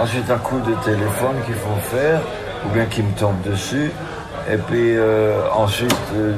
[0.00, 2.20] ensuite un coup de téléphone qu'il faut faire,
[2.64, 3.90] ou bien qui me tombe dessus,
[4.50, 6.34] et puis euh, ensuite euh,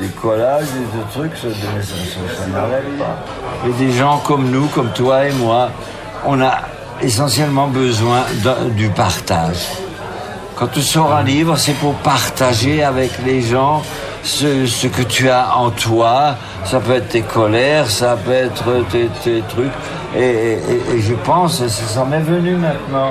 [0.00, 3.68] des, collages, des, trucs, ça, ça, n'arrête pas.
[3.68, 5.70] Et des gens comme nous, comme toi et moi,
[6.26, 6.58] on a
[7.00, 8.24] essentiellement besoin
[8.76, 9.68] du partage.
[10.56, 13.82] Quand tu sors un livre, c'est pour partager avec les gens
[14.24, 16.34] ce, que tu as en toi.
[16.64, 18.64] Ça peut être tes colères, ça peut être
[19.22, 19.70] tes trucs.
[20.16, 23.10] Et, et- et- et je pense, et ça m'est venu maintenant,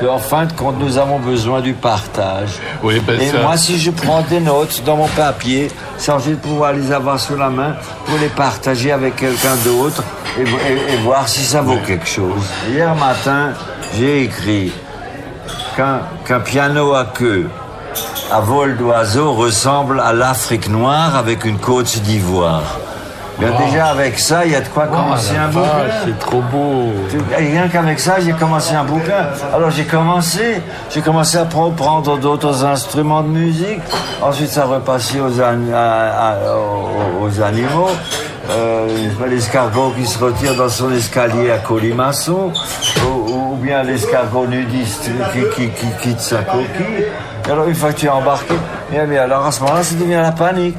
[0.00, 2.58] qu'en fin de compte, nous avons besoin du partage.
[2.82, 6.40] Oui, ben et ça- moi, si je prends des notes dans mon papier, c'est ensuite
[6.42, 7.74] de pouvoir les avoir sous la main
[8.06, 10.02] pour les partager avec quelqu'un d'autre
[10.38, 10.44] et,
[11.04, 12.42] voir si ça vaut quelque chose.
[12.68, 13.50] Hier matin,
[13.96, 14.72] j'ai écrit
[15.76, 17.48] qu'un qu'un piano à queue
[18.32, 22.78] à vol d'oiseau ressemble à l'Afrique noire avec une côte d'ivoire.
[23.38, 25.68] Déjà avec ça, il y a de quoi commencer un bouquin.
[26.04, 26.92] c'est trop beau.
[27.36, 29.26] Rien qu'avec ça, j'ai commencé un bouquin.
[29.54, 33.80] Alors j'ai commencé, j'ai commencé à prendre d'autres instruments de musique.
[34.22, 37.88] Ensuite, ça repassait aux, an- à- à- aux- aux animaux.
[38.50, 38.86] Euh,
[39.30, 42.52] l'escargot qui se retire dans son escalier à colimaçon,
[43.06, 47.06] ou, ou bien l'escargot nudiste qui, qui, qui quitte sa coquille.
[47.46, 48.54] Et alors une fois que tu es embarqué,
[48.90, 50.76] bien, bien, alors à ce moment-là, ça devient la panique.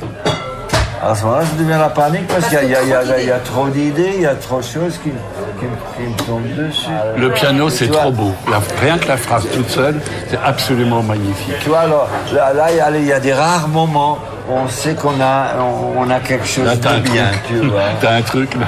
[1.05, 2.87] À ce moment-là, ça devient la panique parce qu'il y, a- y
[3.23, 5.65] y y trop d'idées, il y a trop de choses qui, qui,
[5.97, 6.87] qui me tombent dessus.
[7.17, 8.31] Le piano, c'est trop beau.
[8.49, 11.55] La- rien que la phrase toute seule, c'est absolument magnifique.
[11.61, 14.17] Tu vois, alors, là, là, il y a- des rares moments
[14.49, 17.41] où on sait qu'on a, on, on a quelque chose Là, de bien, truc.
[17.47, 17.81] tu vois.
[18.01, 18.67] T'as un truc, là.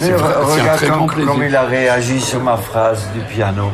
[0.00, 0.86] Mais vrai, un regarde
[1.26, 3.70] comme il a réagi sur ma phrase du piano.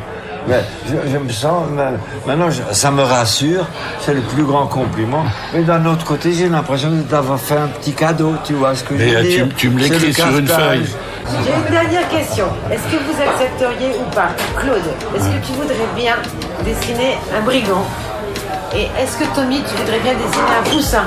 [0.49, 1.91] Mais je, je me sens, ma-
[2.27, 3.67] maintenant je- ça me rassure,
[4.01, 5.25] c'est le plus grand compliment.
[5.53, 8.95] Mais d'un autre côté, j'ai l'impression d'avoir fait un petit cadeau, tu vois ce que
[8.95, 10.87] Mais, je veux euh, tu- dire tu me l'écris sur une feuille.
[11.45, 12.47] J'ai une dernière question.
[12.71, 14.29] Est-ce que vous accepteriez ou pas,
[14.61, 14.77] Claude,
[15.17, 16.15] est-ce que tu voudrais bien
[16.65, 17.85] dessiner un brigand?
[18.75, 21.05] Et est-ce que Tommy, tu voudrais bien dessiner un poussin?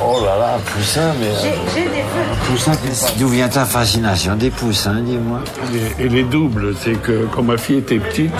[0.00, 1.26] Oh là là, un poussin, mais...
[1.42, 2.04] J'ai j'ai des.
[2.46, 2.72] Poussin,
[3.18, 5.40] d'où vient ta fascination des poussins, dis-moi
[5.98, 8.32] Et, les doubles, c'est que quand ma fille était petite,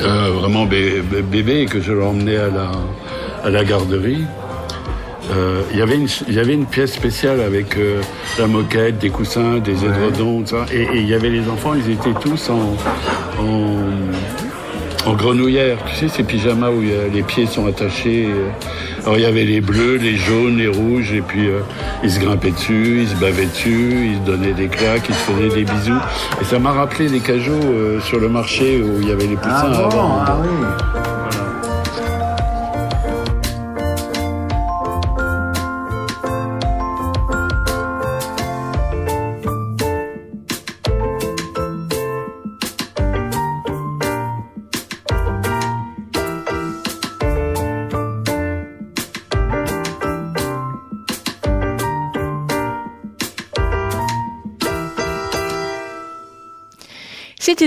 [0.00, 2.70] euh, vraiment bé- bé- bébé, et que je l'emmenais à la,
[3.44, 4.24] à la garderie,
[5.32, 8.00] euh, il y avait une- pièce spéciale avec euh,
[8.38, 11.72] la moquette, des coussins, des édredons, tout ça, et et il y avait les enfants,
[11.74, 12.74] ils étaient tous en,
[13.42, 13.76] en,
[15.06, 18.26] en grenouillère, tu sais, ces pyjamas où a- les pieds sont attachés.
[18.28, 18.48] euh.
[19.02, 21.60] Alors il y avait les bleus, les jaunes, les rouges, et puis euh,
[22.02, 25.30] ils se grimpaient dessus, ils se bavaient dessus, ils se donnaient des claques, ils se
[25.30, 25.92] faisaient des bisous.
[26.40, 29.36] Et ça m'a rappelé les cajots euh, sur le marché où il y avait les
[29.36, 30.18] poussins Ah bon, avant.
[30.26, 30.66] ah oui.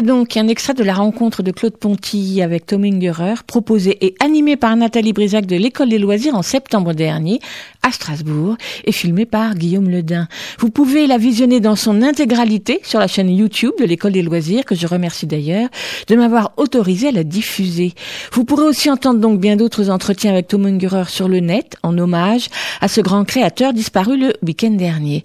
[0.07, 4.55] Donc un extrait de la rencontre de Claude Ponty avec Tom Ingerer, proposé et animé
[4.55, 7.41] par Nathalie Brisac de l'École des loisirs en septembre dernier
[7.83, 10.27] à Strasbourg et filmé par Guillaume Ledin.
[10.59, 14.63] Vous pouvez la visionner dans son intégralité sur la chaîne YouTube de l'École des loisirs,
[14.63, 15.67] que je remercie d'ailleurs
[16.07, 17.93] de m'avoir autorisé à la diffuser.
[18.31, 21.97] Vous pourrez aussi entendre donc bien d'autres entretiens avec Tom Ungerer sur le net, en
[21.97, 22.47] hommage
[22.79, 25.23] à ce grand créateur disparu le week-end dernier.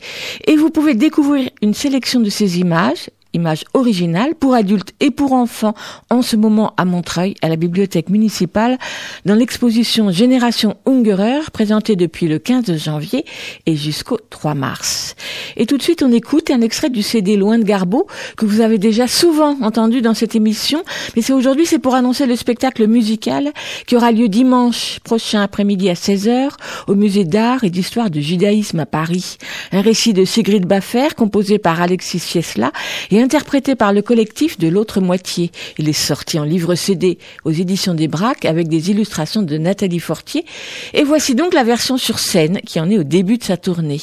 [0.49, 5.33] Et vous pouvez découvrir une sélection de ces images images originales pour adultes et pour
[5.33, 5.75] enfants
[6.11, 8.79] en ce moment à Montreuil, à la bibliothèque municipale,
[9.25, 13.25] dans l'exposition Génération Ungerer, présentée depuis le 15 janvier
[13.67, 15.15] et jusqu'au 3 mars.
[15.57, 18.61] Et tout de suite, on écoute un extrait du CD Loin de Garbeau, que vous
[18.61, 20.83] avez déjà souvent entendu dans cette émission,
[21.17, 23.53] mais c'est aujourd'hui, c'est pour annoncer le spectacle musical
[23.87, 26.51] qui aura lieu dimanche prochain après-midi à 16h
[26.89, 29.37] au musée d'art et d'histoire du judaïsme à Paris.
[29.73, 32.73] Un récit de Sigrid Baffer, composé par Alexis Fiesla
[33.11, 35.51] et interprété par le collectif de l'autre moitié.
[35.79, 40.01] Il est sorti en livre CD aux éditions des Braques avec des illustrations de Nathalie
[40.01, 40.45] Fortier.
[40.93, 44.01] Et voici donc la version sur scène qui en est au début de sa tournée.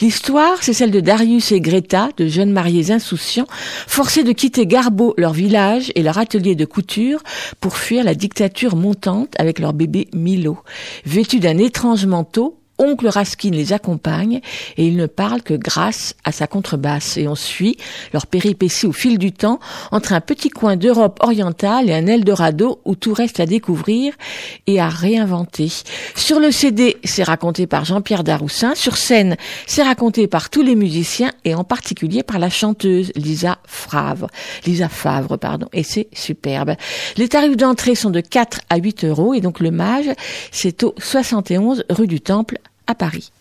[0.00, 3.46] L'histoire, c'est celle de Darius et Greta, de jeunes mariés insouciants,
[3.86, 7.22] forcés de quitter Garbeau, leur village et leur atelier de couture
[7.60, 10.58] pour fuir la dictature montante avec leur bébé Milo.
[11.04, 14.40] Vêtus d'un étrange manteau, Oncle Raskin les accompagne
[14.76, 17.18] et il ne parle que grâce à sa contrebasse.
[17.18, 17.76] Et on suit
[18.12, 19.60] leur péripétie au fil du temps
[19.92, 24.14] entre un petit coin d'Europe orientale et un Eldorado où tout reste à découvrir
[24.66, 25.70] et à réinventer.
[26.16, 28.74] Sur le CD, c'est raconté par Jean-Pierre Daroussin.
[28.74, 33.58] Sur scène, c'est raconté par tous les musiciens et en particulier par la chanteuse Lisa
[33.66, 34.28] Favre.
[34.64, 35.68] Lisa Favre, pardon.
[35.74, 36.74] Et c'est superbe.
[37.18, 40.06] Les tarifs d'entrée sont de 4 à 8 euros et donc le mage,
[40.50, 42.58] c'est au 71 rue du Temple
[42.90, 43.32] à Paris.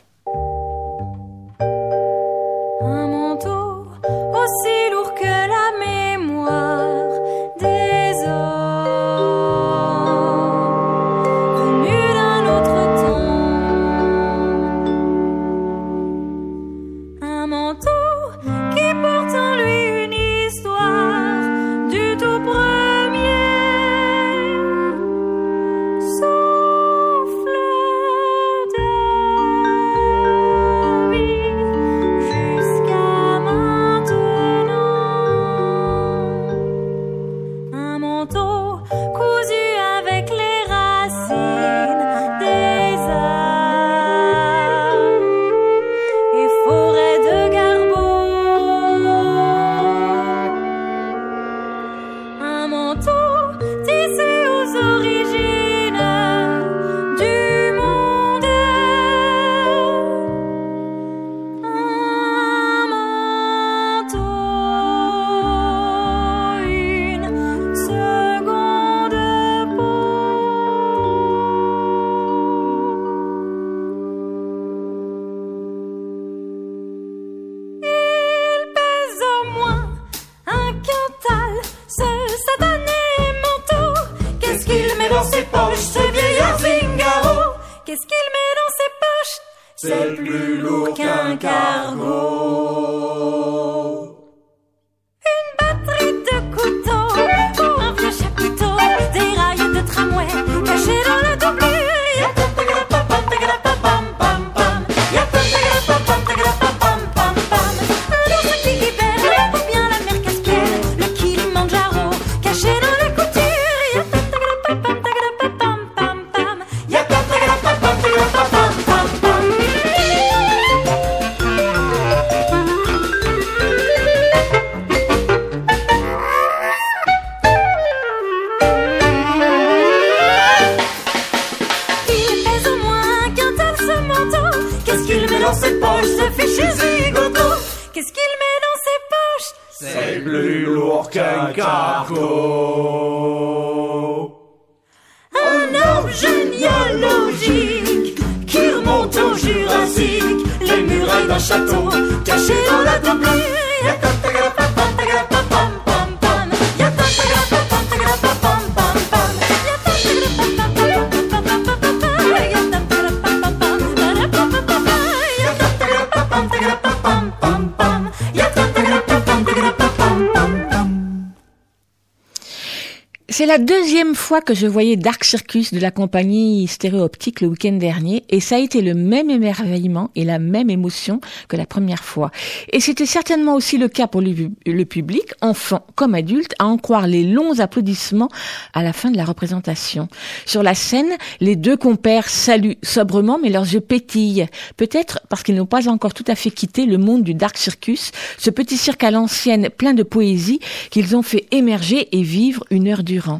[173.49, 178.23] La deuxième fois que je voyais Dark Circus de la compagnie Stéréoptique le week-end dernier
[178.29, 182.29] et ça a été le même émerveillement et la même émotion que la première fois.
[182.71, 187.07] Et c'était certainement aussi le cas pour le, public, enfants comme adultes, à en croire
[187.07, 188.29] les longs applaudissements
[188.75, 190.09] à la fin de la représentation.
[190.45, 194.45] Sur la scène, les deux compères saluent sobrement mais leurs yeux pétillent.
[194.77, 198.11] Peut-être parce qu'ils n'ont pas encore tout à fait quitté le monde du Dark Circus,
[198.37, 200.59] ce petit cirque à l'ancienne plein de poésie
[200.91, 203.39] qu'ils ont fait émerger et vivre une heure durant.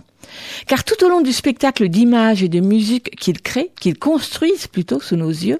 [0.68, 5.00] Car tout au long du spectacle d'images et de musique qu'ils créent, qu'ils construisent plutôt
[5.00, 5.60] sous nos yeux,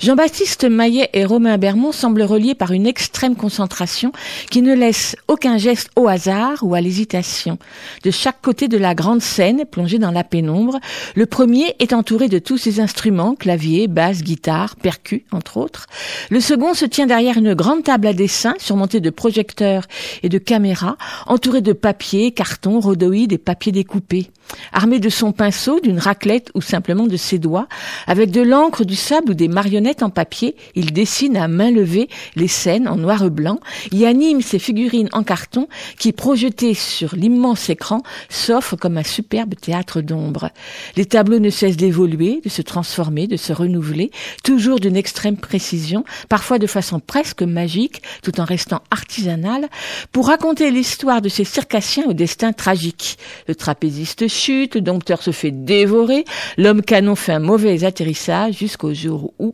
[0.00, 4.12] Jean-Baptiste Maillet et Romain Bermond semblent reliés par une extrême concentration
[4.50, 7.58] qui ne laisse aucun geste au hasard ou à l'hésitation.
[8.04, 10.78] De chaque côté de la grande scène, plongée dans la pénombre,
[11.14, 15.86] le premier est entouré de tous ses instruments, clavier, basse, guitare, percus, entre autres.
[16.30, 19.84] Le second se tient derrière une grande table à dessin surmontée de projecteurs
[20.22, 20.96] et de caméras,
[21.26, 23.72] entourée de papier, cartons, rhodoïdes et papiers
[24.08, 24.30] be.
[24.72, 27.68] Armé de son pinceau, d'une raclette ou simplement de ses doigts,
[28.06, 32.08] avec de l'encre, du sable ou des marionnettes en papier, il dessine à main levée
[32.36, 33.60] les scènes en noir et blanc,
[33.92, 35.68] y anime ses figurines en carton
[35.98, 40.50] qui, projetées sur l'immense écran, s'offrent comme un superbe théâtre d'ombre.
[40.96, 44.10] Les tableaux ne cessent d'évoluer, de se transformer, de se renouveler,
[44.44, 49.68] toujours d'une extrême précision, parfois de façon presque magique, tout en restant artisanal,
[50.12, 53.18] pour raconter l'histoire de ces circassiens au destin tragique.
[53.46, 56.24] Le trapéziste chute, le dompteur se fait dévorer,
[56.56, 59.52] l'homme canon fait un mauvais atterrissage jusqu'au jour où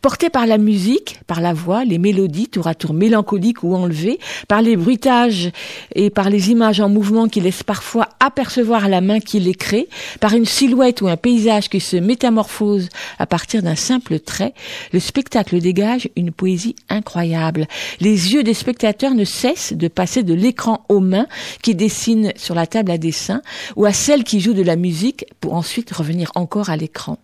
[0.00, 4.18] Porté par la musique, par la voix, les mélodies tour à tour mélancoliques ou enlevées,
[4.48, 5.50] par les bruitages
[5.94, 9.88] et par les images en mouvement qui laissent parfois apercevoir la main qui les crée,
[10.20, 12.88] par une silhouette ou un paysage qui se métamorphose
[13.18, 14.54] à partir d'un simple trait,
[14.92, 17.66] le spectacle dégage une poésie incroyable.
[18.00, 21.26] Les yeux des spectateurs ne cessent de passer de l'écran aux mains
[21.62, 23.42] qui dessinent sur la table à dessin
[23.76, 27.18] ou à celles qui jouent de la musique pour ensuite revenir encore à l'écran.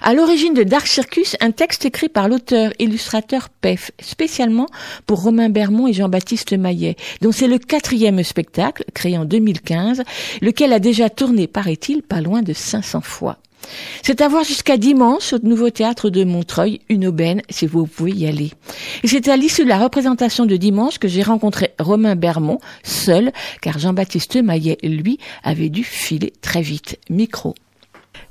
[0.00, 4.66] À l'origine de Dark Circus, un texte écrit par l'auteur illustrateur PEF, spécialement
[5.06, 10.02] pour Romain Bermond et Jean-Baptiste Maillet, dont c'est le quatrième spectacle, créé en 2015,
[10.40, 13.38] lequel a déjà tourné, paraît-il, pas loin de 500 fois.
[14.02, 18.12] C'est à voir jusqu'à dimanche au Nouveau Théâtre de Montreuil, une aubaine, si vous pouvez
[18.12, 18.50] y aller.
[19.02, 23.32] Et c'est à l'issue de la représentation de dimanche que j'ai rencontré Romain Bermond, seul,
[23.60, 26.98] car Jean-Baptiste Maillet, lui, avait dû filer très vite.
[27.08, 27.54] Micro.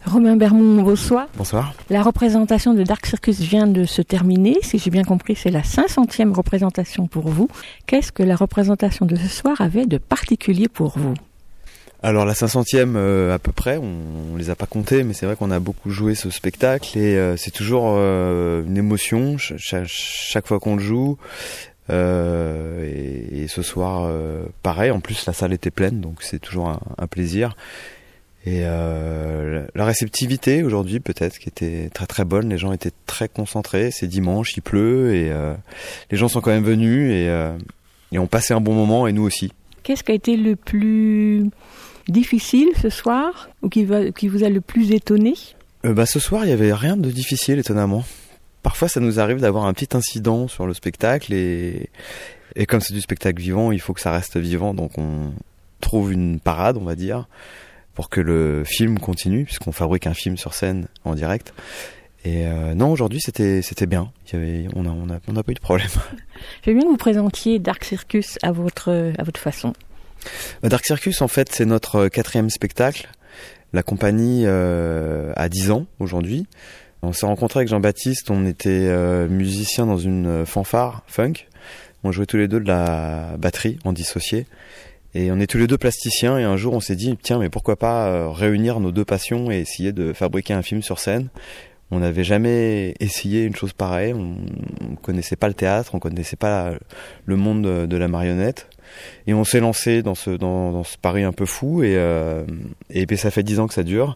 [0.06, 1.28] Romain Bermond, bonsoir.
[1.38, 1.74] Bonsoir.
[1.90, 4.58] La représentation de Dark Circus vient de se terminer.
[4.64, 7.48] Si j'ai bien compris, c'est la 500e représentation pour vous.
[7.86, 11.14] Qu'est-ce que la représentation de ce soir avait de particulier pour vous?
[12.04, 15.28] Alors la 500e euh, à peu près, on, on les a pas comptés, mais c'est
[15.28, 19.62] vrai qu'on a beaucoup joué ce spectacle et euh, c'est toujours euh, une émotion ch
[19.62, 21.18] ch chaque fois qu'on le joue.
[21.90, 24.10] Et, et, ce soir,
[24.64, 24.92] pareil.
[24.92, 27.54] En plus, la salle était pleine, donc c'est toujours un, un plaisir.
[28.46, 33.30] Et euh, la réceptivité aujourd'hui peut-être qui était très très bonne, les gens étaient très
[33.30, 35.54] concentrés, c'est dimanche, il pleut et euh,
[36.10, 37.56] les gens sont quand même venus et, euh,
[38.12, 39.54] et ont passé un bon moment et nous aussi.
[39.84, 41.52] Qu'est-ce qui a été le plus
[42.08, 45.36] difficile ce soir ou qui, va, qui vous a le plus étonné?
[45.84, 48.04] Bah, Ce soir il n'y avait rien de difficile étonnamment.
[48.64, 51.92] Parfois ça nous arrive d'avoir un petit incident sur le spectacle et,
[52.56, 54.74] et comme c'est du spectacle vivant, il faut que ça reste vivant.
[54.74, 55.32] Donc on
[55.80, 57.28] trouve une parade on va dire
[58.02, 61.54] pour que le film continue, puisqu'on fabrique un film sur scène en direct.
[62.26, 64.12] Et euh, non, aujourd'hui c'était c'était bien.
[64.26, 65.88] Il y avait, on a on a on a pas eu de problème.
[66.66, 69.74] Veux bien que vous présentiez Dark Circus à votre à votre façon.
[70.64, 73.08] Bah, Dark Circus, en fait, c'est notre quatrième spectacle.
[73.72, 76.48] La compagnie euh, a 10 ans aujourd'hui.
[77.04, 78.32] On s'est rencontré avec Jean-Baptiste.
[78.32, 81.34] On était euh, musicien dans une fanfare funk.
[82.04, 84.48] On jouait tous les deux de la batterie en dissocié.
[85.14, 87.50] Et on est tous les deux plasticiens et un jour on s'est dit tiens mais
[87.50, 91.30] pourquoi pas euh, réunir nos deux passions et essayer de fabriquer un film sur scène.
[91.94, 94.38] On n'avait jamais essayé une chose pareille, on,
[94.90, 96.72] on connaissait pas le théâtre, on connaissait pas
[97.26, 98.70] le monde de, la marionnette
[99.28, 102.46] et on s'est lancé dans ce dans, dans, ce pari un peu fou et euh,
[102.90, 104.16] et ben, ça fait dix ans que ça dure.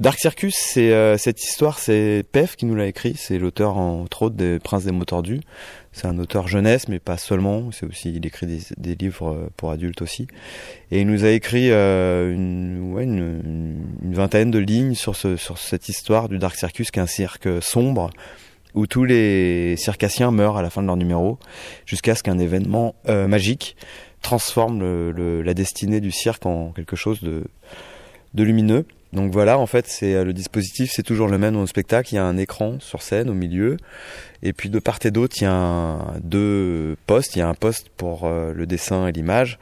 [0.00, 4.22] Dark Circus, c'est euh, cette histoire, c'est Pef qui nous l'a écrit, c'est l'auteur entre
[4.22, 5.40] autres des Princes des mots tordus.
[5.90, 7.72] C'est un auteur jeunesse, mais pas seulement.
[7.72, 8.46] C'est aussi, il écrit
[8.76, 10.28] des, livres euh, pour adultes aussi.
[10.92, 15.58] Et il nous a écrit euh, une, ouais, une, vingtaine de lignes sur, ce, sur
[15.58, 18.10] cette histoire du Dark Circus, qui est un cirque sombre
[18.74, 21.40] où tous les circassiens meurent à la fin de leur numéro,
[21.86, 23.76] jusqu'à ce qu'un événement euh, magique
[24.22, 27.42] transforme le, le, la destinée du cirque en quelque chose de,
[28.34, 28.84] de lumineux.
[29.12, 32.12] Donc voilà, en fait, c'est euh, le dispositif, c'est toujours le même dans le spectacle.
[32.12, 33.78] Il y a un écran sur scène au milieu,
[34.42, 37.36] et puis de part et d'autre, il y a deux postes.
[37.36, 39.58] Il y a un poste pour euh, le dessin et l'image,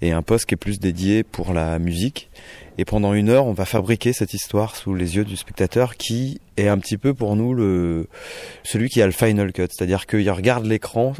[0.00, 2.30] et un poste qui est plus dédié pour la musique.
[2.78, 6.40] Et pendant une heure, on va fabriquer cette histoire sous les yeux du spectateur, qui
[6.56, 8.06] est un petit peu pour nous le
[8.64, 11.14] celui qui a le final cut, c'est-à-dire qu'il regarde l'écran,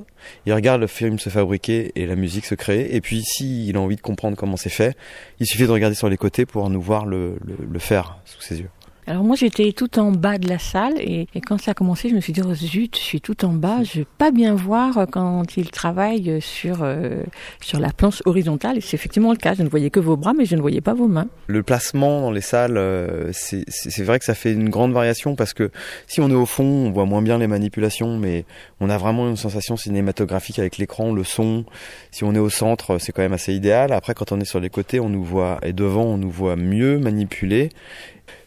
[0.44, 3.80] il regarde le film se fabriquer et la musique se créer, et puis s'il a
[3.80, 4.96] envie de comprendre comment c'est fait,
[5.40, 8.40] il suffit de regarder sur les côtés pour nous voir le, le, le faire sous
[8.40, 8.70] ses yeux.
[9.06, 12.14] Alors moi j'étais tout en bas de la salle et, quand ça a commencé je
[12.14, 15.06] me suis dit oh, zut je suis tout en bas je vais pas bien voir
[15.12, 17.22] quand il travaille sur euh,
[17.60, 20.32] sur la planche horizontale et c'est effectivement le cas je ne voyais que vos bras
[20.32, 21.28] mais je ne voyais pas vos mains.
[21.46, 25.52] Le placement dans les salles, euh, c'est vrai que ça fait une grande variation parce
[25.52, 25.70] que
[26.06, 28.44] si on est au fond, on voit moins bien les manipulations, mais
[28.80, 31.64] on a vraiment une sensation cinématographique avec l'écran, le son.
[32.10, 33.92] Si on est au centre, c'est quand même assez idéal.
[33.92, 36.56] Après, quand on est sur les côtés, on nous voit et devant, on nous voit
[36.56, 37.70] mieux manipuler.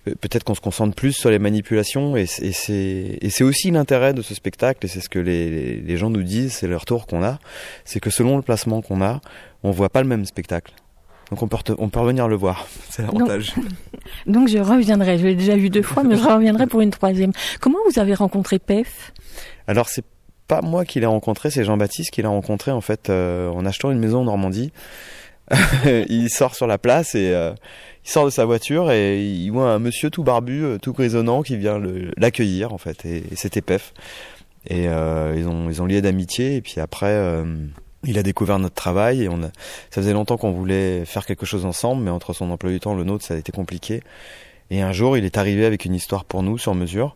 [0.08, 4.22] Euh, Peut-être qu'on se concentre plus sur les manipulations et c'est- et aussi l'intérêt de
[4.22, 7.40] ce spectacle et c'est ce que les, gens nous disent, c'est le retour qu'on a,
[7.86, 9.20] c'est que selon le placement qu'on a,
[9.64, 10.74] on voit pas le même spectacle.
[11.32, 13.54] Donc on peut, rete- on peut revenir le voir, c'est l'avantage.
[14.26, 17.34] Donc je reviendrai, je l'ai déjà vu deux fois mais je reviendrai pour une troisième.
[17.60, 19.12] Comment vous avez rencontré PEF?
[19.68, 20.06] Alors c'est
[20.48, 23.92] pas moi qui l'ai rencontré, c'est Jean-Baptiste qui l'a rencontré en fait euh, en achetant
[23.92, 24.72] une maison en Normandie.
[26.10, 27.54] il sort sur la place et euh,
[28.06, 31.42] il sort de sa voiture et il voit un monsieur tout barbu, euh, tout grisonnant
[31.42, 31.82] qui vient
[32.18, 33.94] l'accueillir en fait et, c'était Pef.
[34.68, 37.46] Et euh, ils ont ils ont lié d'amitié et puis après euh,
[38.04, 39.48] il a découvert notre travail et on a
[39.90, 42.94] ça faisait longtemps qu'on voulait faire quelque chose ensemble mais entre son emploi du temps
[42.94, 44.02] et le nôtre ça a été compliqué.
[44.72, 47.16] Et un jour, il est arrivé avec une histoire pour nous sur mesure.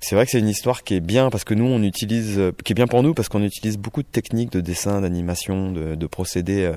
[0.00, 2.52] C'est vrai que c'est une histoire qui est bien parce que nous, on utilise, euh,
[2.64, 5.94] qui est bien pour nous parce qu'on utilise beaucoup de techniques de dessin, d'animation, de,
[5.94, 6.72] de procédés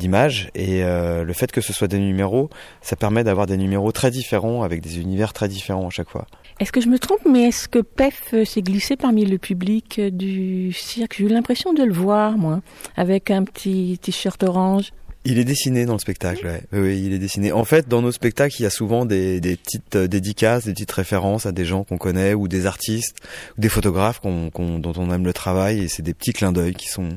[0.00, 0.50] euh, d'image.
[0.54, 2.50] Et euh, le fait que ce soit des numéros,
[2.82, 6.26] ça permet d'avoir des numéros très différents avec des univers très différents à chaque fois.
[6.58, 9.98] Est-ce que je me trompe mais est-ce que PEF euh, s'est glissé parmi le public
[9.98, 11.16] euh, du cirque?
[11.18, 12.60] J'ai eu l'impression de le voir moi
[12.96, 14.92] avec un petit t-shirt orange.
[15.26, 16.62] Il est dessiné dans le spectacle, ouais.
[16.72, 17.52] oui, il est dessiné.
[17.52, 20.92] En fait, dans nos spectacles, il y a souvent des, des petites dédicaces, des petites
[20.92, 23.16] références à des gens qu'on connaît ou des artistes
[23.58, 26.52] ou des photographes qu'on, qu'on- dont on aime le travail et c'est des petits clins
[26.52, 27.10] d'œil qui sont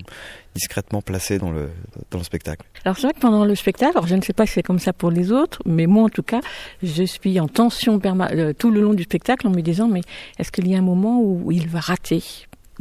[0.55, 1.69] discrètement placés dans le,
[2.11, 2.65] dans le spectacle.
[2.85, 4.79] Alors c'est vrai que pendant le spectacle, alors je ne sais pas si c'est comme
[4.79, 6.41] ça pour les autres, mais moi en tout cas,
[6.81, 10.01] je suis en tension perma- euh, tout le long du spectacle en me disant mais
[10.39, 12.23] est-ce qu'il y a un moment où il va rater?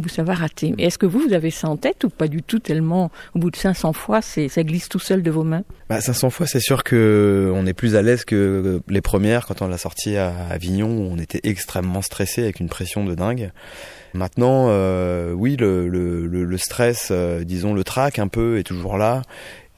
[0.03, 0.73] Où ça va rater?
[0.77, 3.39] Mais est-ce que vous, vous avez ça en tête ou pas du tout tellement au
[3.39, 5.64] bout de 500 fois, c'est, ça glisse tout seul de vos mains?
[5.91, 9.61] Bah, 500 fois, c'est sûr que on est plus à l'aise que les premières quand
[9.61, 13.51] on l'a sorti à Avignon où on était extrêmement stressé avec une pression de dingue.
[14.14, 18.62] Maintenant, euh, oui, le, le, le, le stress, euh, disons le trac un peu est
[18.62, 19.22] toujours là.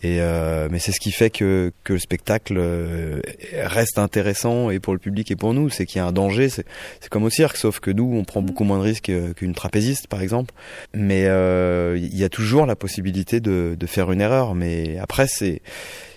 [0.05, 3.23] Et euh, mais c'est ce qui fait que, que le spectacle euh,
[3.55, 6.51] reste intéressant et pour le public et pour nous, c'est qu'il y a un danger.
[6.51, 6.67] C'est,
[7.11, 10.07] comme au cirque, sauf que nous, on prend beaucoup moins de risques euh, qu'une trapéziste,
[10.09, 10.53] par exemple.
[10.93, 14.55] Mais euh, il y a toujours la possibilité de, de faire une erreur.
[14.55, 15.63] Mais après, c'est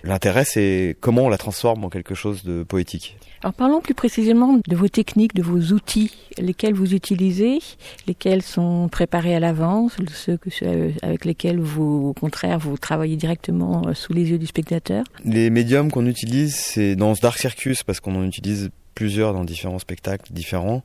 [0.03, 3.17] l'intérêt, c'est comment on la transforme en quelque chose de poétique.
[3.43, 7.59] Alors parlons plus précisément de vos techniques, de vos outils, lesquels vous utilisez,
[8.07, 13.83] lesquels sont préparés à l'avance, ceux ceux avec lesquels vous, au contraire, vous travaillez directement
[13.87, 15.03] euh, sous les yeux du spectateur?
[15.23, 19.43] Les médiums qu'on utilise, c'est dans ce Dark Circus, parce qu'on en utilise plusieurs dans
[19.43, 20.83] différents spectacles différents.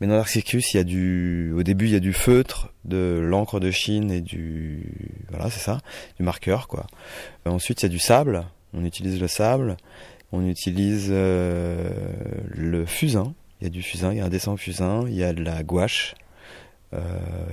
[0.00, 2.72] Mais dans Dark Circus, il y a du, au début, il y a du feutre,
[2.84, 4.92] de l'encre de Chine et du,
[5.30, 5.80] voilà, c'est ça,
[6.18, 6.86] du marqueur, quoi.
[7.46, 8.44] Ensuite, il y a du sable.
[8.74, 9.76] On utilise le sable.
[10.32, 11.88] On utilise euh,
[12.48, 13.34] le fusain.
[13.60, 15.32] Il y a du fusain, il y a un dessin au fusain, il y a
[15.32, 16.14] de la gouache
[16.92, 17.00] euh,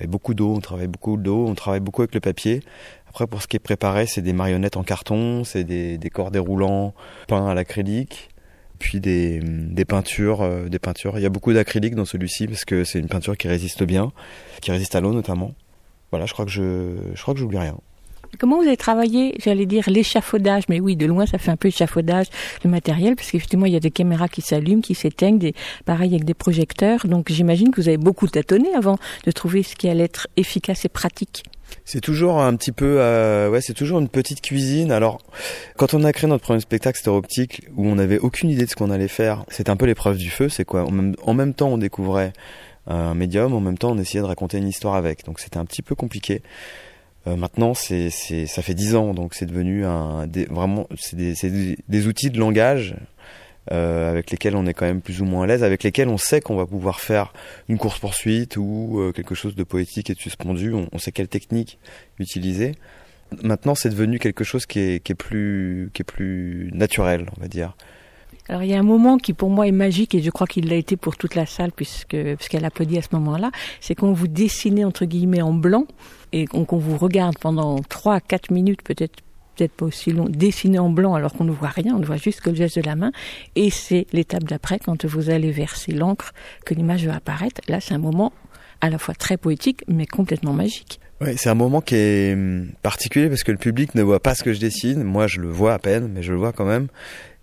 [0.01, 0.53] et beaucoup d'eau.
[0.53, 2.61] On travaille beaucoup d'eau, on travaille beaucoup avec le papier.
[3.07, 6.31] Après, pour ce qui est préparé, c'est des marionnettes en carton, c'est des, des corps
[6.31, 6.93] déroulants
[7.27, 8.31] peints à l'acrylique,
[8.79, 9.41] puis des,
[9.87, 11.17] peintures, euh, des peintures.
[11.17, 14.11] Il y a beaucoup d'acrylique dans celui-ci parce que c'est une peinture qui résiste bien,
[14.61, 15.53] qui résiste à l'eau notamment.
[16.11, 17.75] Voilà, je crois que je, je crois que j'oublie rien.
[18.39, 20.63] Comment vous avez travaillé, j'allais dire, l'échafaudage?
[20.67, 22.27] Mais oui, de loin, ça fait un peu échafaudage,
[22.63, 25.53] le matériel, parce qu'effectivement, il y a des caméras qui s'allument, qui s'éteignent, des,
[25.85, 27.05] pareil avec des projecteurs.
[27.05, 30.83] Donc, j'imagine que vous avez beaucoup tâtonné avant de trouver ce qui allait être efficace
[30.85, 31.43] et pratique.
[31.85, 34.91] C'est toujours un petit peu, euh, ouais, c'est toujours une petite cuisine.
[34.91, 35.21] Alors,
[35.77, 38.75] quand on a créé notre premier spectacle stéréoptique, où on n'avait aucune idée de ce
[38.75, 40.49] qu'on allait faire, c'était un peu l'épreuve du feu.
[40.49, 40.85] C'est quoi?
[40.85, 42.33] En même, temps, on découvrait
[42.87, 45.25] un médium, en même temps, on essayait de raconter une histoire avec.
[45.25, 46.41] Donc, c'était un petit peu compliqué.
[47.27, 51.33] Euh, maintenant, c'est, ça fait dix ans, donc c'est devenu un, des, vraiment, c'est des,
[51.33, 52.95] des, des outils de langage
[53.71, 56.17] euh, avec lesquels on est quand même plus ou moins à l'aise, avec lesquels on
[56.17, 57.33] sait qu'on va pouvoir faire
[57.69, 60.73] une course poursuite ou euh, quelque chose de poétique et de suspendu.
[60.73, 61.79] On, sait quelle technique
[62.19, 62.75] utiliser.
[63.41, 67.41] Maintenant, c'est devenu quelque chose qui est, qui est plus, qui est plus naturel, on
[67.41, 67.75] va dire.
[68.49, 70.67] Alors il y a un moment qui pour moi est magique et je crois qu'il
[70.67, 74.27] l'a été pour toute la salle puisque puisqu'elle applaudit à ce moment-là, c'est quand vous
[74.27, 75.85] dessinez entre guillemets en blanc
[76.33, 79.23] et qu'on qu'on vous regarde pendant 3 4 minutes peut-être
[79.55, 82.17] peut-être pas aussi long, dessiner en blanc alors qu'on ne voit rien, on ne voit
[82.17, 83.11] juste que le geste de la main
[83.55, 86.33] et c'est l'étape d'après quand vous allez verser l'encre
[86.65, 87.61] que l'image va apparaître.
[87.67, 88.33] Là, c'est un moment
[88.81, 90.99] à la fois très poétique mais complètement magique.
[91.21, 94.35] Ouais, c'est un moment qui est hum, particulier parce que le public ne voit pas
[94.35, 95.03] ce que je dessine.
[95.03, 96.87] Moi, je le vois à peine, mais je le vois quand même.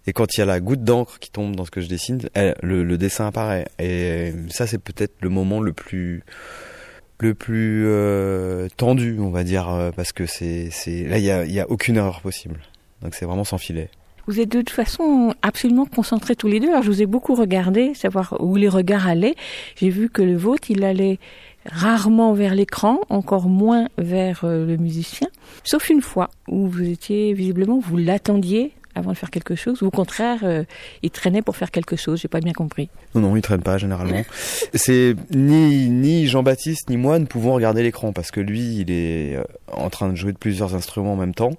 [0.06, 2.20] Et quand il y a la goutte d'encre qui tombe dans ce que je dessine,
[2.34, 3.66] le, le dessin apparaît.
[3.78, 6.24] Et ça, c'est peut-être le moment le plus
[7.22, 11.44] le plus euh, tendu, on va dire, euh, parce que c'est là, il y a,
[11.44, 12.60] y a aucune erreur possible.
[13.02, 13.90] Donc c'est vraiment sans filet.
[14.26, 16.68] Vous êtes de toute façon absolument concentrés tous les deux.
[16.68, 19.34] Alors je vous ai beaucoup regardé, savoir où les regards allaient.
[19.76, 21.18] J'ai vu que le vôtre, il allait
[21.66, 25.28] rarement vers l'écran, encore moins vers euh, le musicien,
[25.64, 29.86] sauf une fois où vous étiez visiblement, vous l'attendiez avant de faire quelque chose, ou
[29.86, 30.64] au contraire, euh,
[31.03, 32.20] il traînait pour faire quelque chose.
[32.20, 32.88] J'ai pas bien compris.
[33.14, 34.22] Non, non, il traîne pas généralement.
[34.74, 39.36] C'est ni ni Jean-Baptiste ni moi ne pouvons regarder l'écran parce que lui, il est
[39.36, 41.53] euh, en train de jouer de plusieurs instruments en même temps.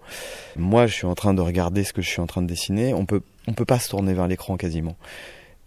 [0.58, 2.94] Moi, je suis en train de regarder ce que je suis en train de dessiner.
[2.94, 4.96] On peut on peut pas se tourner vers l'écran quasiment.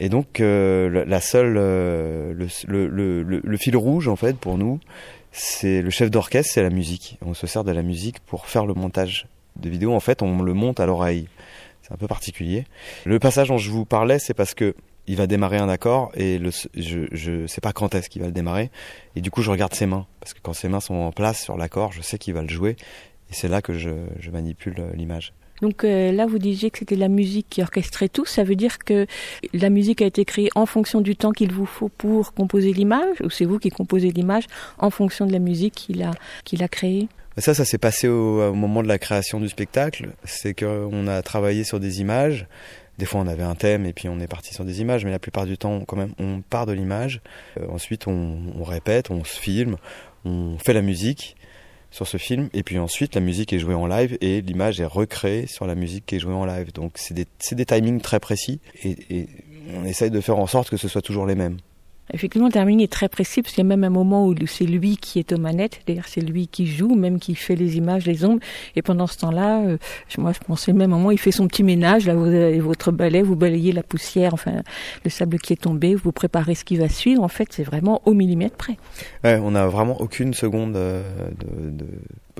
[0.00, 4.36] Et donc euh, la- seule euh, le, le, le, le- le fil rouge en fait
[4.36, 4.80] pour nous,
[5.32, 7.16] c'est le chef d'orchestre, c'est la musique.
[7.24, 9.92] On se sert de la musique pour faire le montage de vidéo.
[9.94, 11.28] En fait, on le monte à l'oreille.
[11.86, 12.64] C'est un peu particulier.
[13.04, 14.74] Le passage dont je vous parlais, c'est parce que
[15.06, 16.40] il va démarrer un accord et
[16.74, 18.70] je, je sais pas quand est-ce qu'il va le démarrer.
[19.16, 21.42] Et du coup, je regarde ses mains parce que quand ses mains sont en place
[21.42, 22.76] sur l'accord, je sais qu'il va le jouer.
[23.30, 25.34] Et c'est là que je, je manipule euh, l'image.
[25.60, 28.24] Donc euh, là, vous disiez que c'était la musique qui orchestrait tout.
[28.24, 29.06] Ça veut dire que
[29.52, 33.20] la musique a été créée en fonction du temps qu'il vous faut pour composer l'image,
[33.22, 34.46] ou c'est vous qui composez l'image
[34.78, 36.12] en fonction de la musique qu'il a
[36.44, 37.08] qu'il a créée?
[37.38, 40.10] Ça, ça s'est passé au, au moment de la création du spectacle.
[40.24, 42.46] C'est qu'on a travaillé sur des images.
[42.98, 45.10] Des fois, on avait un thème et puis on est parti sur des images, mais
[45.10, 47.20] la plupart du temps, quand même, on part de l'image.
[47.58, 49.76] Euh, ensuite, on, répète, on se filme,
[50.24, 51.36] on fait la musique
[51.90, 54.84] sur ce film, et puis ensuite, la musique est jouée en live et l'image est
[54.84, 56.72] recréée sur la musique qui est jouée en live.
[56.72, 59.28] Donc, c'est des, c'est des timings très précis et, et
[59.76, 61.58] on essaye de faire en sorte que ce soit toujours les mêmes.
[62.12, 64.96] Effectivement, timing est très précis parce qu'il y a même un moment où c'est lui
[64.96, 68.24] qui est aux manettes, d'ailleurs c'est lui qui joue, même qui fait les images, les
[68.24, 68.40] ombres.
[68.76, 69.78] Et pendant ce temps-là, euh,
[70.18, 72.92] moi je pensais même un moment, il fait son petit ménage, là vous avez votre
[72.92, 74.62] balai, vous balayez la poussière, enfin
[75.04, 77.22] le sable qui est tombé, vous préparez ce qui va suivre.
[77.22, 78.76] En fait, c'est vraiment au millimètre près.
[79.24, 81.02] Ouais, on n'a vraiment aucune seconde euh,
[81.38, 81.86] de, de,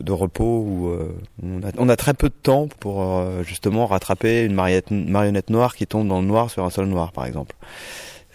[0.03, 3.87] de repos où euh, on, a, on a très peu de temps pour euh, justement
[3.87, 7.57] rattraper une marionnette noire qui tombe dans le noir sur un sol noir, par exemple.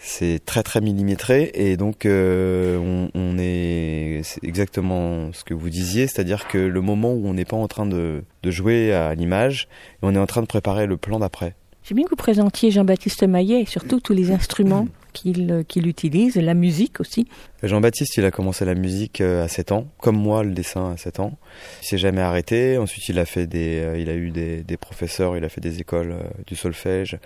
[0.02, 5.68] C'est très très millimétré et donc euh, on, on est, c'est exactement ce que vous
[5.68, 9.14] disiez, c'est-à-dire que le moment où on n'est pas en train de, de jouer à
[9.14, 9.68] l'image,
[10.00, 11.54] on est en train de préparer le plan d'après.
[11.82, 15.86] J'ai bien que vous présentiez Jean-Baptiste Maillet et surtout tous les instruments qu'il euh, qu'il
[15.86, 17.26] utilise, la musique aussi.
[17.62, 20.96] Jean-Baptiste, il a commencé la musique euh, à 7 ans, comme moi le dessin à
[20.96, 21.36] 7 ans.
[21.82, 22.78] Il s'est jamais arrêté.
[22.78, 25.80] Ensuite, il a fait des, il a eu des, des professeurs, il a fait des
[25.80, 26.14] écoles
[26.46, 27.18] du solfège.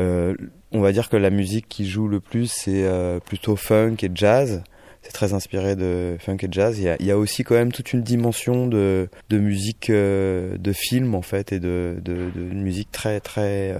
[0.00, 0.34] Euh,
[0.72, 4.10] on va dire que la musique qu'il joue le plus, c'est euh, plutôt funk et
[4.14, 4.62] jazz.
[5.02, 6.78] C'est très inspiré de funk et jazz.
[6.78, 11.22] Il y a, aussi quand même toute une dimension de, musique euh, de film en
[11.22, 11.96] fait et de,
[12.36, 13.74] musique très très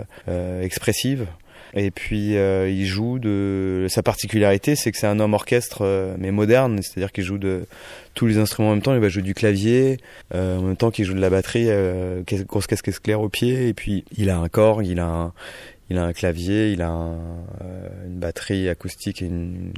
[0.63, 1.27] expressive.
[1.75, 6.81] Et puis il joue de sa particularité, c'est que c'est un homme orchestre mais moderne,
[6.83, 7.67] c'est-à-dire qu'il joue de
[8.15, 8.95] tous les instruments en même temps.
[8.95, 9.99] Il va jouer du clavier
[10.35, 11.69] en même temps qu'il joue de la batterie,
[12.49, 13.69] grosse casquette claire au pied.
[13.69, 15.33] Et puis il a un corps, il a un,
[15.91, 17.15] il a un clavier, il a un,
[17.63, 19.73] euh, une batterie acoustique et une,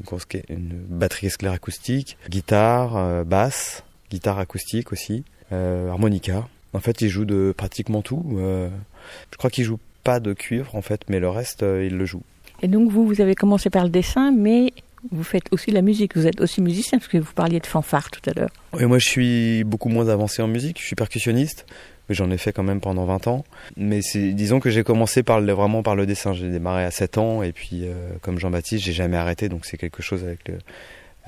[0.88, 6.46] batterie claire acoustique, guitare, euh, basse, guitare acoustique aussi, euh, harmonica.
[6.74, 8.24] En fait, il joue de pratiquement tout.
[8.38, 12.22] Je crois qu'il joue pas de cuivre en fait, mais le reste, il le joue.
[12.62, 14.72] Et donc vous, vous avez commencé par le dessin, mais
[15.10, 16.16] vous faites aussi la musique.
[16.16, 18.50] Vous êtes aussi musicien parce que vous parliez de fanfare tout à l'heure.
[18.78, 20.80] Et moi, je suis beaucoup moins avancé en musique.
[20.80, 21.66] Je suis percussionniste,
[22.14, 23.44] j'en ai fait quand même pendant 20 ans.
[23.76, 26.32] Mais disons que j'ai commencé vraiment par le dessin.
[26.32, 29.48] J'ai démarré à 7 ans, et puis euh, comme Jean-Baptiste, j'ai jamais arrêté.
[29.48, 30.58] Donc c'est quelque chose avec le.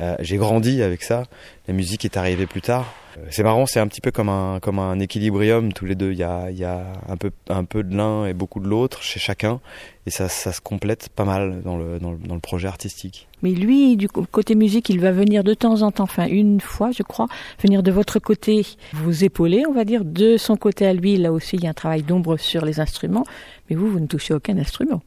[0.00, 1.24] Euh, j'ai grandi avec ça.
[1.68, 2.92] La musique est arrivée plus tard.
[3.16, 6.12] Euh, C'est marrant, c'est un petit peu comme un comme un équilibrium tous les deux.
[6.12, 8.68] Il y a il y a un peu un peu de l'un et beaucoup de
[8.68, 9.60] l'autre chez chacun,
[10.06, 13.28] et ça ça se complète pas mal dans le dans le, dans le projet artistique.
[13.42, 16.90] Mais lui, du côté musique, il va venir de temps en temps, enfin une fois,
[16.90, 17.26] je crois,
[17.62, 20.04] venir de votre côté, vous épauler, on va dire.
[20.04, 22.80] De son côté à lui, là aussi, il y a un travail d'ombre sur les
[22.80, 23.24] instruments.
[23.68, 25.02] Mais vous, vous ne touchez aucun instrument.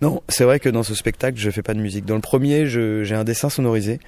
[0.00, 2.04] Non, c'est vrai que dans ce spectacle, je fais pas de musique.
[2.04, 4.00] Dans le premier, j'ai un dessin sonorisé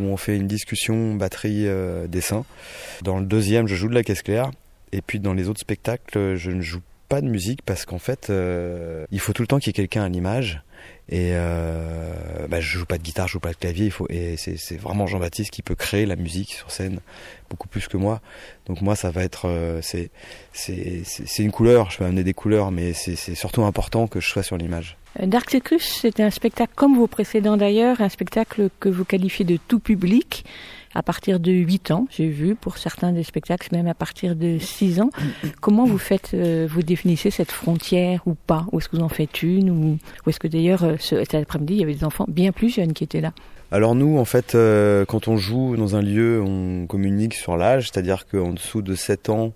[0.00, 2.44] où on fait une discussion batterie euh, dessin.
[3.02, 4.50] Dans le deuxième, je joue de la caisse claire.
[4.92, 7.98] Et puis dans les autres spectacles, je ne joue pas pas de musique parce qu'en
[7.98, 10.62] fait, euh, il faut tout le temps qu'il y ait quelqu'un à l'image.
[11.08, 13.86] Et euh, bah, je joue pas de guitare, je joue pas de clavier.
[13.86, 17.00] Il faut et c'est vraiment Jean-Baptiste qui peut créer la musique sur scène
[17.50, 18.20] beaucoup plus que moi.
[18.66, 20.10] Donc moi, ça va être euh, c'est
[20.52, 21.90] c'est une couleur.
[21.90, 24.96] Je peux amener des couleurs, mais c'est c'est surtout important que je sois sur l'image.
[25.20, 29.44] Euh, Dark Circus, c'est un spectacle comme vos précédents d'ailleurs, un spectacle que vous qualifiez
[29.44, 30.44] de tout public
[30.94, 34.58] à partir de 8 ans, j'ai vu, pour certains des spectacles même à partir de
[34.58, 35.10] 6 ans.
[35.60, 38.66] Comment vous faites, euh, vous définissez cette frontière ou pas?
[38.72, 41.34] Ou est-ce que vous en faites une Ou, ou est-ce que d'ailleurs, euh, ce, cet
[41.34, 43.32] après-midi, il y avait des enfants bien plus jeunes qui étaient là?
[43.70, 47.90] Alors nous, en fait, euh, quand on joue dans un lieu, on communique sur l'âge,
[47.90, 49.52] c'est-à-dire qu'en dessous de 7 ans,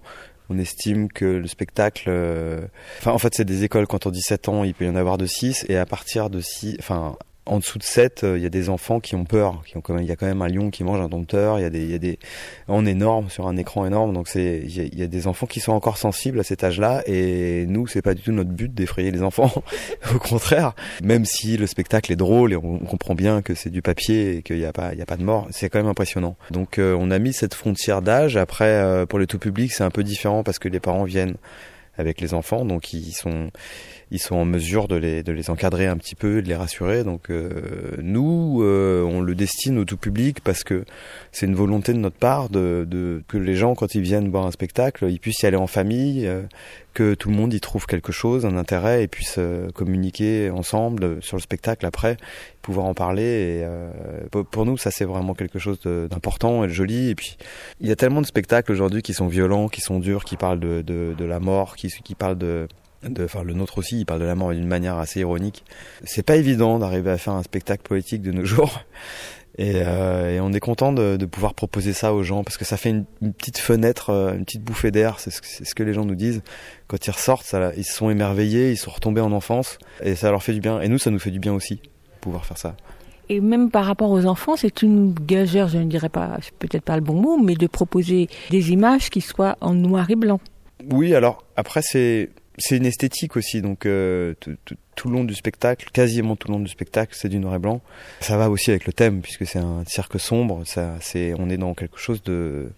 [0.51, 2.07] on estime que le spectacle...
[2.09, 2.63] euh,
[2.99, 4.97] Enfin, en fait, c'est des écoles, quand on dit 7 ans, il peut y en
[4.97, 6.77] avoir de 6, et à partir de 6...
[6.81, 7.17] Enfin,
[7.49, 9.81] en dessous de 7, euh, il y a des enfants qui ont peur, qui ont
[9.81, 11.65] quand même, il y a quand même un lion qui mange un dompteur, il y
[11.65, 12.19] a des, il y a des,
[12.69, 15.73] en énorme, sur un écran énorme, donc c'est, il y, a, des enfants qui sont
[15.73, 19.23] encore sensibles à cet âge-là, et nous, c'est pas du tout notre but d'effrayer les
[19.23, 19.51] enfants,
[20.15, 23.71] au contraire, même si le spectacle est drôle et on, on comprend bien que c'est
[23.71, 25.79] du papier et qu'il n'y a pas, il y a pas de mort, c'est quand
[25.79, 26.37] même impressionnant.
[26.51, 28.37] Donc, euh, on a mis cette frontière d'âge.
[28.37, 31.37] Après, euh, pour le tout public, c'est un peu différent parce que les parents viennent
[31.97, 33.51] avec les enfants, donc ils sont
[34.11, 37.05] ils sont en mesure de les, de les encadrer un petit peu, de les rassurer.
[37.05, 37.51] Donc euh,
[38.03, 40.85] nous, euh, on le destine au tout public parce que
[41.33, 44.47] c'est une volonté de notre part de, de que les gens, quand ils viennent voir
[44.47, 46.43] un spectacle, ils puissent y aller en famille, euh,
[46.95, 51.23] que tout le monde y trouve quelque chose, un intérêt, et puisse euh, communiquer ensemble
[51.23, 52.17] sur le spectacle après,
[52.61, 53.23] pouvoir en parler.
[53.23, 53.91] Et euh,
[54.51, 57.11] pour- nous, ça c'est vraiment quelque chose d'important et de joli.
[57.11, 57.37] Et puis,
[57.81, 60.59] il y a tellement de spectacles aujourd'hui qui sont violents, qui sont durs, qui parlent
[60.59, 62.67] de, de, de la mort, qui, qui parlent de
[63.03, 65.65] de, enfin le nôtre aussi, il parle de la mort d'une manière assez ironique.
[66.05, 68.81] C'est pas évident d'arriver à faire un spectacle poétique de nos jours.
[69.61, 72.65] Et, euh, et on est content de, de pouvoir proposer ça aux gens parce que
[72.65, 75.19] ça fait une, une petite fenêtre, euh, une petite bouffée d'air.
[75.19, 76.43] C'est ce, que- c'est ce que les gens nous disent
[76.87, 77.45] quand ils ressortent.
[77.45, 80.61] Ça, ils se sont émerveillés, ils sont retombés en enfance et ça leur fait du
[80.61, 80.81] bien.
[80.81, 81.81] Et nous, ça nous fait du bien aussi
[82.21, 82.77] pouvoir faire ça.
[83.29, 86.85] Et même par rapport aux enfants, c'est une gageure, je ne dirais pas, c'est peut-être
[86.85, 90.39] pas le bon mot, mais de proposer des images qui soient en noir et blanc.
[90.93, 95.25] Oui, alors après c'est c'est une esthétique aussi, donc euh, tout, tout- tout le long
[95.25, 97.81] du spectacle, quasiment tout le long du spectacle, c'est du noir et blanc.
[98.21, 100.63] Ça va aussi avec le thème puisque c'est un cirque sombre.
[100.67, 102.71] Ça, c'est on est dans quelque chose de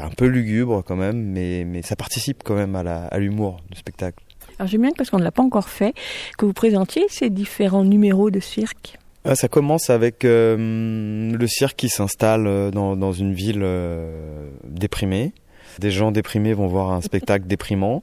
[0.00, 3.60] un peu lugubre quand même, mais mais ça participe quand même à la à l'humour
[3.70, 4.22] du spectacle.
[4.58, 5.92] Alors j'aime bien parce qu'on ne l'a pas encore fait,
[6.38, 8.98] que vous présentiez ces différents numéros de cirque.
[9.26, 14.48] Ah, ça commence avec euh, le cirque qui s'installe euh, dans, dans une ville euh,
[14.64, 15.32] déprimée.
[15.78, 18.02] Des gens déprimés vont voir un spectacle déprimant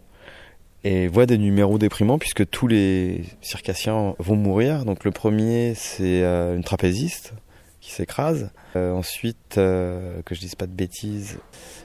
[0.83, 4.85] et voient des numéros déprimants puisque tous les circassiens vont mourir.
[4.85, 7.33] Donc le premier, c'est euh, une trapéziste
[7.83, 8.49] qui s'écrase.
[8.77, 11.37] Euh, ensuite, euh, que je dise pas de bêtises,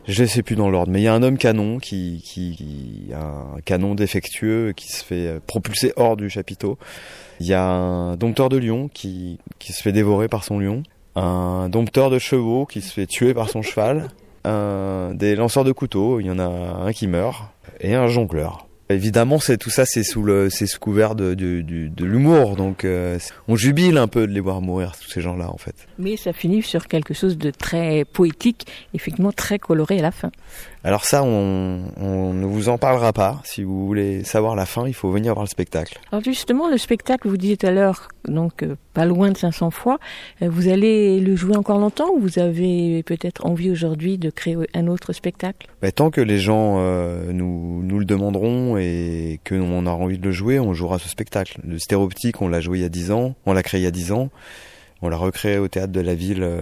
[0.07, 3.13] je sais plus dans l'ordre, mais il y a un homme canon qui, qui, qui
[3.13, 3.21] a
[3.57, 6.79] un canon défectueux qui se fait euh, propulser hors du chapiteau.
[7.41, 10.85] Il y a un dompteur de lion qui, qui se fait dévorer par son lion.
[11.17, 14.09] Un dompteur de chevaux qui se fait tuer par son cheval.
[14.45, 17.43] Un, des lanceurs de couteaux, il y en a un qui meurt.
[17.81, 18.68] Et un jongleur.
[18.91, 22.57] Évidemment, c'est tout ça, c'est sous le, c'est sous couvert de, de, de, de l'humour.
[22.57, 25.74] Donc, euh, on jubile un peu de les voir mourir, tous ces gens-là, en fait.
[25.99, 30.30] Mais ça finit sur quelque chose de très poétique, effectivement très coloré à la fin.
[30.85, 33.41] Alors ça, on, on ne vous en parlera pas.
[33.45, 35.99] Si vous voulez savoir la fin, il faut venir voir le spectacle.
[36.12, 39.70] Alors justement, le spectacle, vous disiez tout à l'heure, donc euh, pas loin de 500
[39.70, 39.99] fois,
[40.43, 44.57] euh, vous allez le jouer encore longtemps ou vous avez peut-être envie aujourd'hui de créer
[44.74, 45.68] un autre spectacle?
[45.83, 50.18] Mais tant que les gens euh, nous, nous le demanderont et que on aura envie
[50.18, 51.61] de le jouer, on jouera ce spectacle.
[51.64, 53.89] Le stéréoptique, on l'a joué il y a 10 ans, on l'a créé il y
[53.89, 54.31] a 10 ans.
[55.01, 56.61] On l'a recréé au théâtre de la ville euh,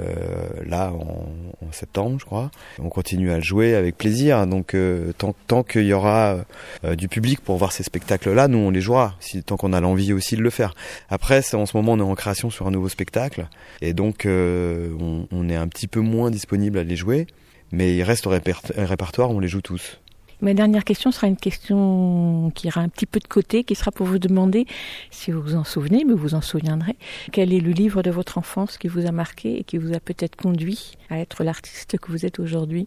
[0.67, 1.25] là en,
[1.67, 2.51] en septembre, je crois.
[2.79, 4.47] On continue à le jouer avec plaisir.
[4.47, 6.45] Donc euh, tant, tant qu'il y aura
[6.85, 9.15] euh, du public pour voir ces spectacles-là, nous on les jouera.
[9.21, 10.75] Si, tant qu'on a l'envie aussi de le faire.
[11.09, 13.49] Après, en ce moment, on est en création sur un nouveau spectacle
[13.81, 17.27] et donc euh, on, on est un petit peu moins disponible à les jouer.
[17.73, 20.01] Mais il reste au réper- répertoire, on les joue tous.
[20.43, 23.91] Ma dernière question sera une question qui ira un petit peu de côté, qui sera
[23.91, 24.67] pour vous demander,
[25.11, 26.97] si vous vous en souvenez, mais vous vous en souviendrez,
[27.33, 30.01] quel est le livre de votre enfance qui vous a marqué et qui vous a
[30.01, 32.87] peut-être conduit à être l'artiste que vous êtes aujourd'hui?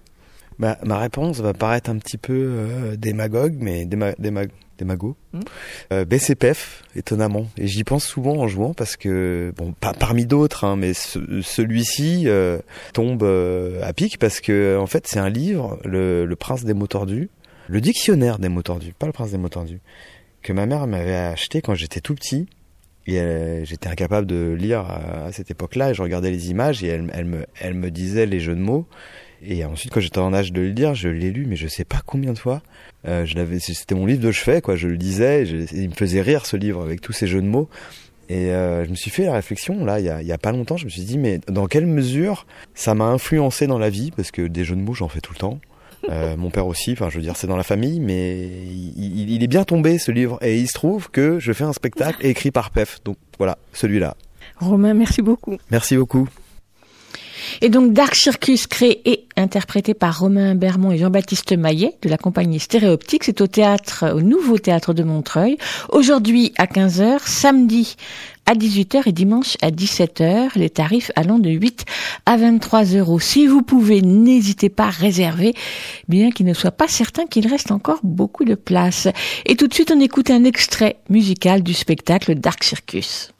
[0.59, 4.41] Ma, ma réponse va paraître un petit peu euh, démagogue, mais déma, déma,
[4.77, 5.15] démago.
[5.33, 5.39] Mm.
[5.93, 7.47] Euh, BCPF, étonnamment.
[7.57, 11.41] Et j'y pense souvent en jouant parce que, bon, pas parmi d'autres, hein, mais ce-
[11.41, 12.59] celui-ci euh,
[12.93, 13.23] tombe
[13.81, 17.29] à pic parce que, en fait, c'est un livre, le, le Prince des mots tordus,
[17.69, 19.79] le dictionnaire des mots tordus, pas le Prince des mots tordus,
[20.41, 22.47] que ma mère m'avait acheté quand j'étais tout petit.
[23.07, 25.91] Et euh, j'étais incapable de lire à, cette époque-là.
[25.91, 28.61] Et je regardais les images et elle, elle me, elle me disait les jeux de
[28.61, 28.85] mots.
[29.41, 31.85] Et ensuite, quand j'étais en âge de le lire, je l'ai lu, mais je sais
[31.85, 32.61] pas combien de fois.
[33.07, 34.75] Euh, je l'avais, c'était mon livre de chevet, quoi.
[34.75, 37.47] Je le lisais, je- il me faisait rire ce livre avec tous ces jeux de
[37.47, 37.69] mots.
[38.29, 40.37] Et euh, je me suis fait la réflexion là, il y a, il y a
[40.37, 40.77] pas longtemps.
[40.77, 42.45] Je me suis dit, mais dans quelle mesure
[42.75, 44.11] ça m'a influencé dans la vie?
[44.11, 45.59] Parce que des jeux de mots, j'en fais tout le temps.
[46.07, 46.93] Euh, mon père aussi.
[46.93, 49.97] Enfin, je veux dire, c'est dans la famille, mais il, il- il est bien tombé
[49.97, 50.37] ce livre.
[50.41, 52.99] Et il se trouve que je fais un spectacle écrit par Pef.
[53.03, 54.15] Donc voilà, celui-là.
[54.57, 55.57] Romain, merci beaucoup.
[55.71, 56.27] Merci beaucoup.
[57.61, 62.17] Et donc Dark Circus, créé et interprété par Romain Bermond et Jean-Baptiste Maillet de la
[62.17, 65.57] compagnie Stéréoptique, c'est au théâtre, au nouveau théâtre de Montreuil,
[65.89, 67.95] aujourd'hui à 15h, samedi
[68.45, 71.85] à 18h et dimanche à 17h, les tarifs allant de 8
[72.25, 73.19] à 23 euros.
[73.19, 75.53] Si vous pouvez, n'hésitez pas à réserver,
[76.07, 79.07] bien qu'il ne soit pas certain qu'il reste encore beaucoup de place.
[79.45, 83.31] Et tout de suite, on écoute un extrait musical du spectacle Dark Circus.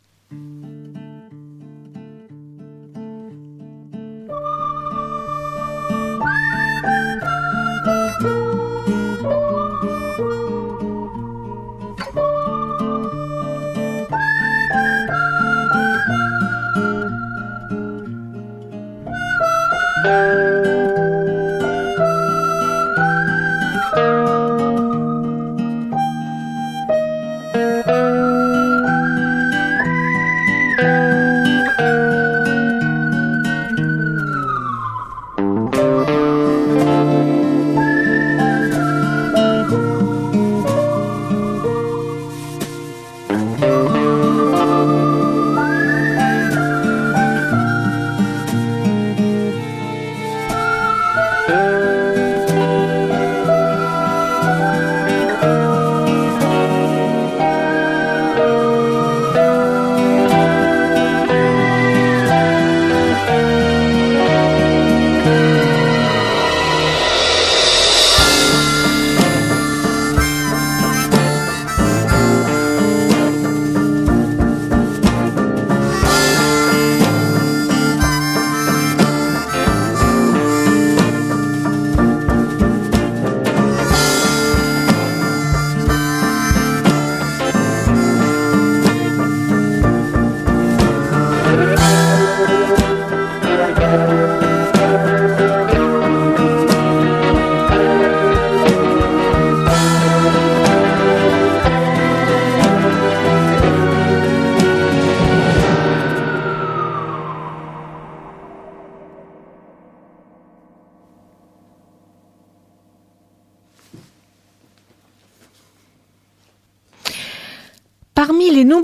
[20.09, 20.58] Parmi les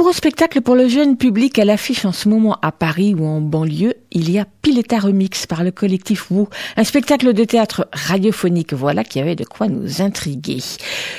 [0.05, 3.41] nombreux spectacles pour le jeune public à l'affiche en ce moment à Paris ou en
[3.41, 6.45] banlieue, il y a Pileta Remix par le collectif Wu,
[6.77, 10.59] un spectacle de théâtre radiophonique, voilà qui avait de quoi nous intriguer.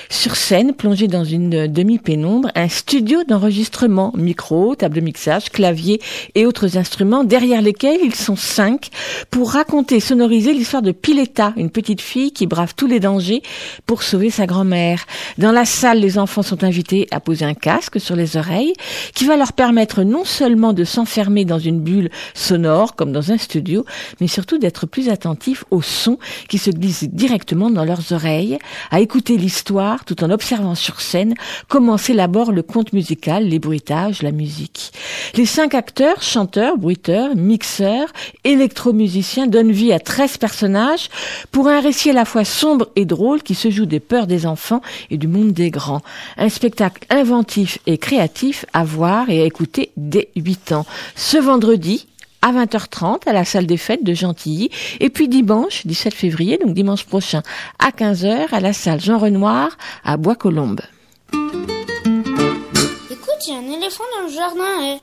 [0.09, 6.01] Sur scène, plongé dans une demi-pénombre, un studio d'enregistrement, micro, table de mixage, clavier
[6.35, 8.89] et autres instruments, derrière lesquels ils sont cinq,
[9.31, 13.43] pour raconter, sonoriser l'histoire de Pileta, une petite fille qui brave tous les dangers
[13.85, 15.05] pour sauver sa grand-mère.
[15.37, 18.73] Dans la salle, les enfants sont invités à poser un casque sur les oreilles,
[19.15, 23.39] qui va leur permettre non seulement de s'enfermer dans une bulle sonore, comme dans un
[23.39, 23.85] studio,
[24.21, 26.19] mais surtout d'être plus attentifs aux sons
[26.49, 28.59] qui se glissent directement dans leurs oreilles,
[28.91, 31.35] à écouter l'histoire tout en observant sur scène
[31.69, 34.93] comment s'élabore le conte musical, les bruitages, la musique.
[35.35, 38.13] Les cinq acteurs, chanteurs, bruiteurs, mixeurs,
[38.45, 41.09] électromusiciens donnent vie à 13 personnages
[41.51, 44.47] pour un récit à la fois sombre et drôle qui se joue des peurs des
[44.47, 46.03] enfants et du monde des grands.
[46.37, 50.87] Un spectacle inventif et créatif à voir et à écouter dès 8 ans.
[51.15, 52.07] Ce vendredi,
[52.43, 54.71] à 20h30 à la salle des fêtes de Gentilly
[55.01, 57.43] et puis dimanche 17 février donc dimanche prochain
[57.79, 60.81] à 15h à la salle Jean Renoir à Bois-Colombes.
[63.11, 64.97] Écoute, il y a un éléphant dans le jardin.
[64.97, 64.99] eh.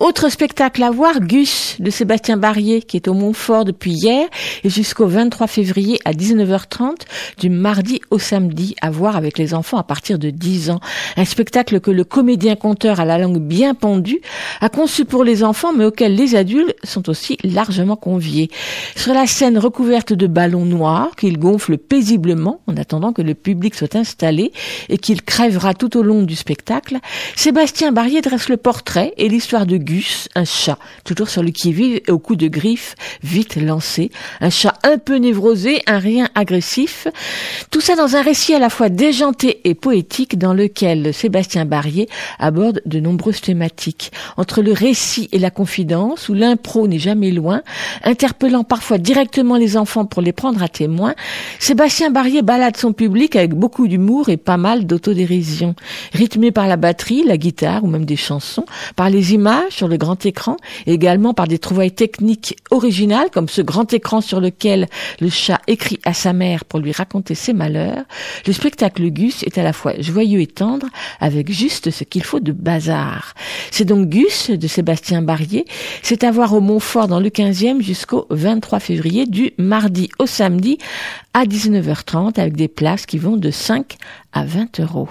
[0.00, 4.28] Autre spectacle à voir, Gus de Sébastien Barrier, qui est au Montfort depuis hier
[4.64, 7.02] et jusqu'au 23 février à 19h30,
[7.38, 10.80] du mardi au samedi, à voir avec les enfants à partir de 10 ans.
[11.16, 14.20] Un spectacle que le comédien conteur à la langue bien pendue
[14.60, 18.50] a conçu pour les enfants, mais auquel les adultes sont aussi largement conviés.
[18.96, 23.74] Sur la scène recouverte de ballons noirs qu'il gonfle paisiblement en attendant que le public
[23.74, 24.52] soit installé
[24.88, 26.98] et qu'il crèvera tout au long du spectacle,
[27.36, 32.00] Sébastien Barrier dresse le portrait et l'histoire de Gus, un chat, toujours sur le qui-vive
[32.06, 34.10] et au coup de griffes vite lancé.
[34.40, 37.06] Un chat un peu névrosé, un rien agressif.
[37.70, 42.08] Tout ça dans un récit à la fois déjanté et poétique dans lequel Sébastien Barrier
[42.38, 44.12] aborde de nombreuses thématiques.
[44.36, 47.62] Entre le récit et la confidence, où l'impro n'est jamais loin,
[48.04, 51.14] interpellant parfois directement les enfants pour les prendre à témoin,
[51.58, 55.74] Sébastien Barrier balade son public avec beaucoup d'humour et pas mal d'autodérision.
[56.12, 58.64] Rythmé par la batterie, la guitare ou même des chansons,
[58.96, 63.48] par les images sur le grand écran, et également par des trouvailles techniques originales comme
[63.48, 64.88] ce grand écran sur lequel
[65.20, 68.04] le chat écrit à sa mère pour lui raconter ses malheurs,
[68.46, 70.86] le spectacle Gus est à la fois joyeux et tendre
[71.20, 73.34] avec juste ce qu'il faut de bazar.
[73.70, 75.64] C'est donc Gus de Sébastien Barrier,
[76.02, 80.78] c'est à voir au Montfort dans le 15e jusqu'au 23 février du mardi au samedi
[81.34, 83.96] à 19h30 avec des places qui vont de 5
[84.32, 85.08] à 20 euros.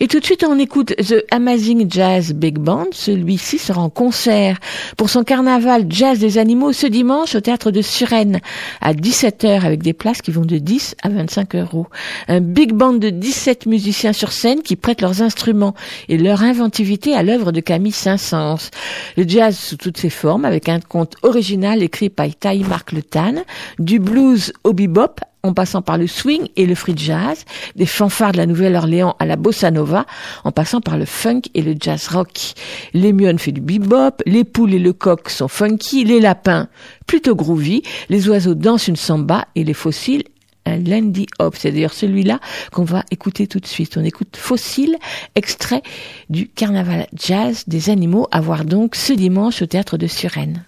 [0.00, 2.86] Et tout de suite, on écoute The Amazing Jazz Big Band.
[2.92, 4.58] Celui-ci sera en concert
[4.96, 8.40] pour son carnaval Jazz des animaux ce dimanche au théâtre de Suresnes
[8.80, 11.86] à 17h avec des places qui vont de 10 à 25 euros.
[12.28, 15.74] Un big band de 17 musiciens sur scène qui prêtent leurs instruments
[16.08, 18.70] et leur inventivité à l'œuvre de Camille Saint-Saëns.
[19.16, 23.02] Le jazz sous toutes ses formes avec un conte original écrit par Taï Marc Le
[23.02, 23.34] Tan,
[23.78, 27.44] du blues au bebop en passant par le swing et le free jazz,
[27.76, 30.06] des fanfares de la Nouvelle-Orléans à la bossa nova,
[30.44, 32.54] en passant par le funk et le jazz rock.
[32.94, 36.68] L'hémione fait du bebop, les poules et le coq sont funky, les lapins
[37.06, 40.24] plutôt groovy, les oiseaux dansent une samba et les fossiles
[40.64, 41.56] un Landy Hop.
[41.56, 42.40] C'est d'ailleurs celui-là
[42.70, 43.96] qu'on va écouter tout de suite.
[43.96, 44.96] On écoute Fossile,
[45.34, 45.82] extrait
[46.30, 50.64] du carnaval jazz des animaux, à voir donc ce dimanche au théâtre de Suresnes.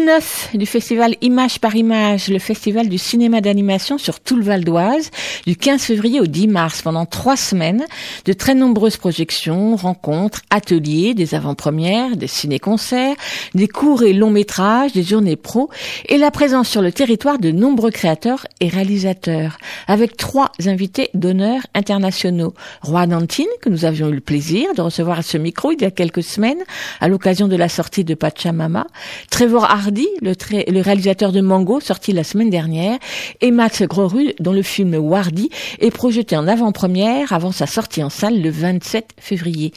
[0.00, 4.64] 19 du festival Image par Image, le festival du cinéma d'animation sur tout le Val
[4.64, 5.10] d'Oise,
[5.46, 7.84] du 15 février au 10 mars, pendant trois semaines,
[8.24, 13.14] de très nombreuses projections, rencontres, ateliers, des avant-premières, des ciné-concerts,
[13.54, 15.68] des courts et longs métrages, des journées pro,
[16.08, 21.60] et la présence sur le territoire de nombreux créateurs et réalisateurs, avec trois invités d'honneur
[21.74, 22.54] internationaux.
[22.80, 25.84] Roi Dantine, que nous avions eu le plaisir de recevoir à ce micro il y
[25.84, 26.62] a quelques semaines,
[27.00, 28.86] à l'occasion de la sortie de Pachamama,
[29.30, 30.34] Trevor Hardy, le,
[30.70, 32.96] le réalisateur de Mango, sorti la semaine dernière,
[33.40, 38.08] et Max Grorud, dont le film Wardy est projeté en avant-première avant sa sortie en
[38.08, 39.72] salle le 27 février.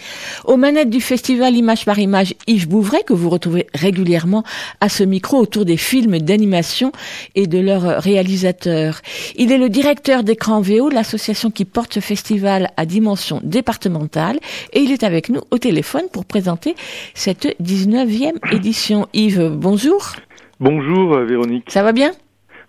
[0.45, 4.43] Aux manettes du festival Image par Image, Yves Bouvray, que vous retrouvez régulièrement
[4.81, 6.91] à ce micro autour des films d'animation
[7.33, 9.01] et de leurs réalisateurs.
[9.35, 14.39] Il est le directeur d'Écran VO, l'association qui porte ce festival à dimension départementale,
[14.73, 16.75] et il est avec nous au téléphone pour présenter
[17.15, 19.07] cette 19e édition.
[19.13, 20.02] Yves, bonjour.
[20.63, 21.65] Bonjour euh, Véronique.
[21.67, 22.11] Ça va bien?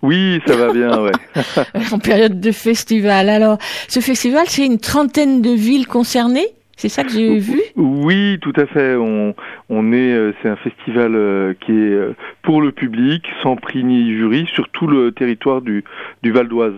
[0.03, 1.13] Oui, ça va bien, ouais.
[1.93, 3.29] En période de festival.
[3.29, 6.49] Alors, ce festival, c'est une trentaine de villes concernées?
[6.77, 7.61] C'est ça que j'ai vu?
[7.77, 8.97] Oui, tout à fait.
[8.97, 9.33] On,
[9.69, 11.97] on est, euh, c'est un festival euh, qui est
[12.43, 15.85] pour le public, sans prix ni jury, sur tout le territoire du,
[16.25, 16.75] du Val d'Oise.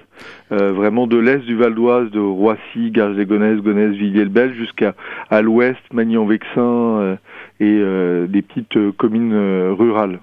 [0.53, 4.95] Euh, vraiment de l'est du Val d'Oise, de Roissy, Garges-les-Gonesse, Gonesse, Villiers-le-Bel, jusqu'à
[5.31, 7.17] à l'ouest, Magny-en-Vexin euh,
[7.59, 10.21] et euh, des petites euh, communes euh, rurales.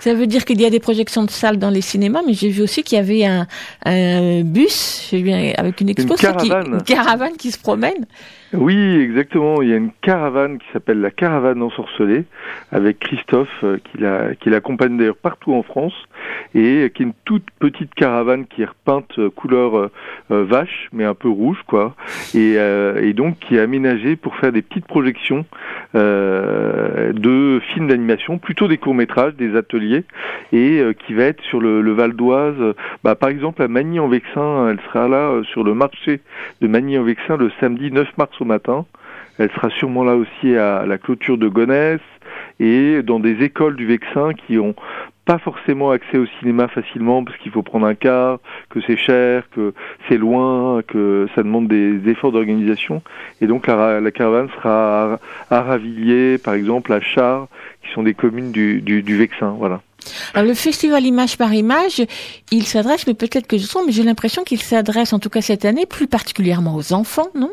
[0.00, 2.48] Ça veut dire qu'il y a des projections de salles dans les cinémas, mais j'ai
[2.48, 3.46] vu aussi qu'il y avait un,
[3.84, 6.26] un bus avec une expo, qui-
[6.70, 8.06] une caravane qui se promène.
[8.52, 9.60] Oui, exactement.
[9.60, 12.24] Il y a une caravane qui s'appelle la caravane ensorcelée
[12.70, 15.94] avec Christophe euh, qui la- qui l'accompagne d'ailleurs partout en France
[16.54, 19.90] et qui est une toute petite caravane qui est repeinte euh, couleur euh,
[20.30, 21.96] vache mais un peu rouge quoi
[22.34, 25.44] et, euh, et donc qui est aménagée pour faire des petites projections
[25.96, 30.04] euh, de films d'animation, plutôt des courts métrages, des ateliers
[30.52, 32.54] et qui va être sur le, le Val d'Oise.
[33.02, 36.20] Bah, par exemple à Magny-en-Vexin, elle sera là sur le marché
[36.60, 38.84] de Magny-en-Vexin le samedi 9 mars au matin.
[39.38, 42.00] Elle sera sûrement là aussi à la clôture de Gonesse
[42.58, 44.74] et dans des écoles du Vexin qui ont
[45.26, 48.38] pas forcément accès au cinéma facilement parce qu'il faut prendre un car,
[48.70, 49.74] que c'est cher, que
[50.08, 53.02] c'est loin, que ça demande des efforts d'organisation.
[53.40, 55.18] Et donc la, caravane sera
[55.50, 57.48] à, Ravilliers, par exemple, à Char,
[57.82, 59.50] qui sont des communes du, du, du Vexin.
[59.58, 59.82] Voilà.
[60.34, 62.02] Alors, le festival Image par Image,
[62.52, 65.40] il s'adresse, mais peut-être que je trompe, mais j'ai l'impression qu'il s'adresse, en tout cas
[65.40, 67.50] cette année, plus particulièrement aux enfants, non?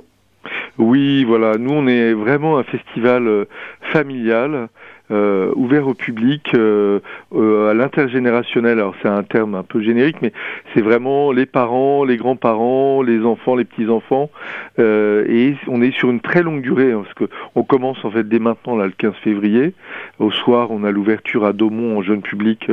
[0.79, 1.57] Oui, voilà.
[1.57, 3.45] Nous, on est vraiment un festival euh,
[3.91, 4.69] familial,
[5.13, 6.99] euh, ouvert au public, euh,
[7.35, 8.79] euh, à l'intergénérationnel.
[8.79, 10.33] Alors, c'est un terme un peu générique, mais
[10.73, 14.31] c'est vraiment les parents, les grands-parents, les enfants, les petits-enfants.
[14.79, 17.25] Et on est sur une très longue durée, hein, parce que
[17.55, 19.73] on commence en fait dès maintenant, le 15 février.
[20.19, 22.71] Au soir, on a l'ouverture à Daumont en jeune public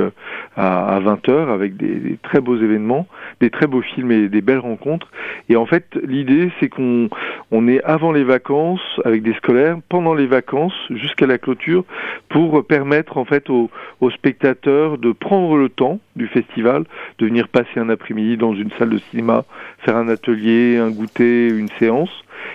[0.56, 3.06] à, à 20h avec des, des très beaux événements,
[3.40, 5.10] des très beaux films et des belles rencontres.
[5.48, 7.10] Et en fait, l'idée, c'est qu'on
[7.50, 11.84] on est avant les vacances avec des scolaires, pendant les vacances jusqu'à la clôture,
[12.31, 13.70] pour permettre en fait aux,
[14.15, 16.85] spectateurs de prendre le temps du festival,
[17.19, 19.44] de venir passer un après-midi dans une salle de cinéma,
[19.81, 22.11] faire un atelier, un goûter, une séance,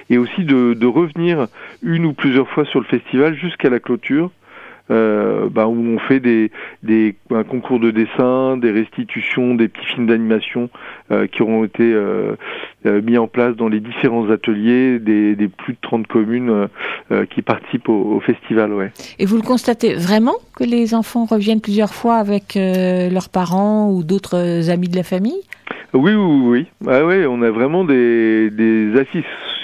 [0.10, 1.48] et aussi de revenir
[1.84, 4.32] une ou plusieurs fois sur le festival jusqu'à la clôture.
[4.92, 6.52] Euh, bah, où on fait des,
[6.84, 10.70] des un concours de dessin, des restitutions, des petits films d'animation
[11.12, 12.36] euh, qui auront été euh,
[12.86, 16.68] euh, mis en place dans les différents ateliers des, des plus de 30 communes euh,
[17.12, 18.74] euh, qui participent au, au festival.
[18.74, 18.92] Ouais.
[19.18, 23.90] Et vous le constatez vraiment que les enfants reviennent plusieurs fois avec euh, leurs parents
[23.92, 25.42] ou d'autres amis de la famille?
[25.94, 26.66] Oui, oui, oui.
[26.88, 28.96] Ah ouais, on a vraiment des, des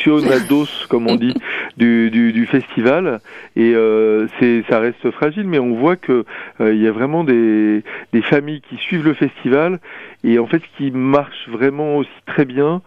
[0.01, 1.33] aficionados, comme on dit,
[1.77, 3.19] du, du, du festival.
[3.55, 6.25] Et euh, c'est, ça reste fragile, mais on voit que
[6.59, 7.83] euh, il y a vraiment des,
[8.13, 9.79] des familles qui suivent le festival.
[10.23, 12.81] Et en fait, ce qui marche vraiment aussi très bien,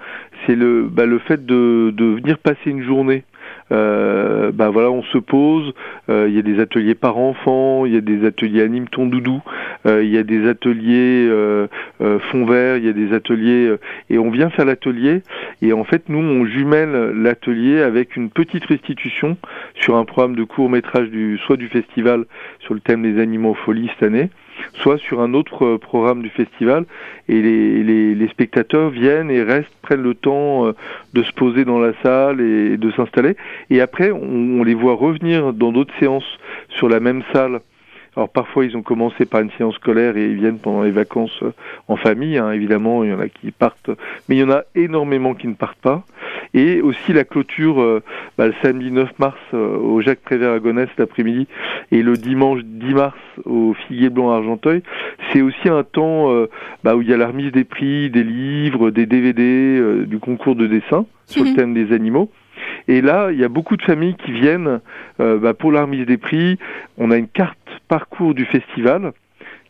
[0.47, 3.25] c'est le, bah, le fait de, de venir passer une journée.
[3.73, 5.73] Euh, bah voilà, on se pose.
[6.09, 9.07] euh, Il y a des ateliers par enfant, il y a des ateliers anime ton
[9.07, 9.41] doudou,
[9.87, 11.67] euh, il y a des ateliers euh,
[12.31, 13.75] fond vert, il y a des ateliers
[14.11, 15.23] et on vient faire l'atelier
[15.63, 19.37] et en fait nous on jumelle l'atelier avec une petite restitution
[19.75, 22.25] sur un programme de court métrage du soit du festival
[22.61, 24.31] sur le thème des animaux en folie cette année
[24.75, 26.85] soit sur un autre euh, programme du festival.
[27.29, 30.73] Et les, les, les spectateurs viennent et restent, prennent le temps euh,
[31.13, 33.37] de se poser dans la salle et de s'installer.
[33.71, 37.61] Et après on, on les voit revenir dans d'autres séances sur la même salle.
[38.17, 41.37] Alors parfois ils ont commencé par une séance scolaire et ils viennent pendant les vacances
[41.43, 41.53] euh,
[41.89, 43.91] en famille, hein, évidemment, il y en a qui partent,
[44.29, 46.05] mais il y en a énormément qui ne partent pas.
[46.55, 48.03] Et aussi la clôture euh,
[48.39, 51.49] bah, le samedi 9 mars euh, au Jacques Prévert à Gonesse l'après-midi
[51.91, 54.83] et le dimanche 10 mars au Figuier Blanc à Argenteuil.
[55.33, 56.49] C'est aussi un temps euh,
[56.85, 60.55] bah, où il y a la remise des prix, des livres, des DVD, du concours
[60.55, 61.57] de dessin sur le Mhm.
[61.57, 62.31] thème des animaux.
[62.87, 64.81] Et là, il y a beaucoup de familles qui viennent
[65.21, 66.59] euh, bah, pour la remise des prix.
[66.99, 67.59] On a une carte
[67.89, 69.13] parcours du festival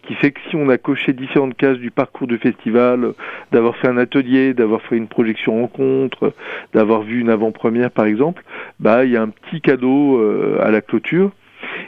[0.07, 3.15] qui fait que si on a coché différentes cases du parcours du festival,
[3.53, 6.33] d'avoir fait un atelier, d'avoir fait une projection rencontre,
[6.73, 8.43] d'avoir vu une avant-première par exemple,
[8.81, 11.31] bah il y a un petit cadeau euh, à la clôture.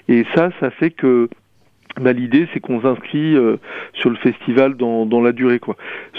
[0.09, 1.29] Et ça, ça fait que
[2.01, 3.56] bah, l'idée c'est qu'on s'inscrit euh,
[3.94, 5.77] sur le festival dans, dans la durée quoi.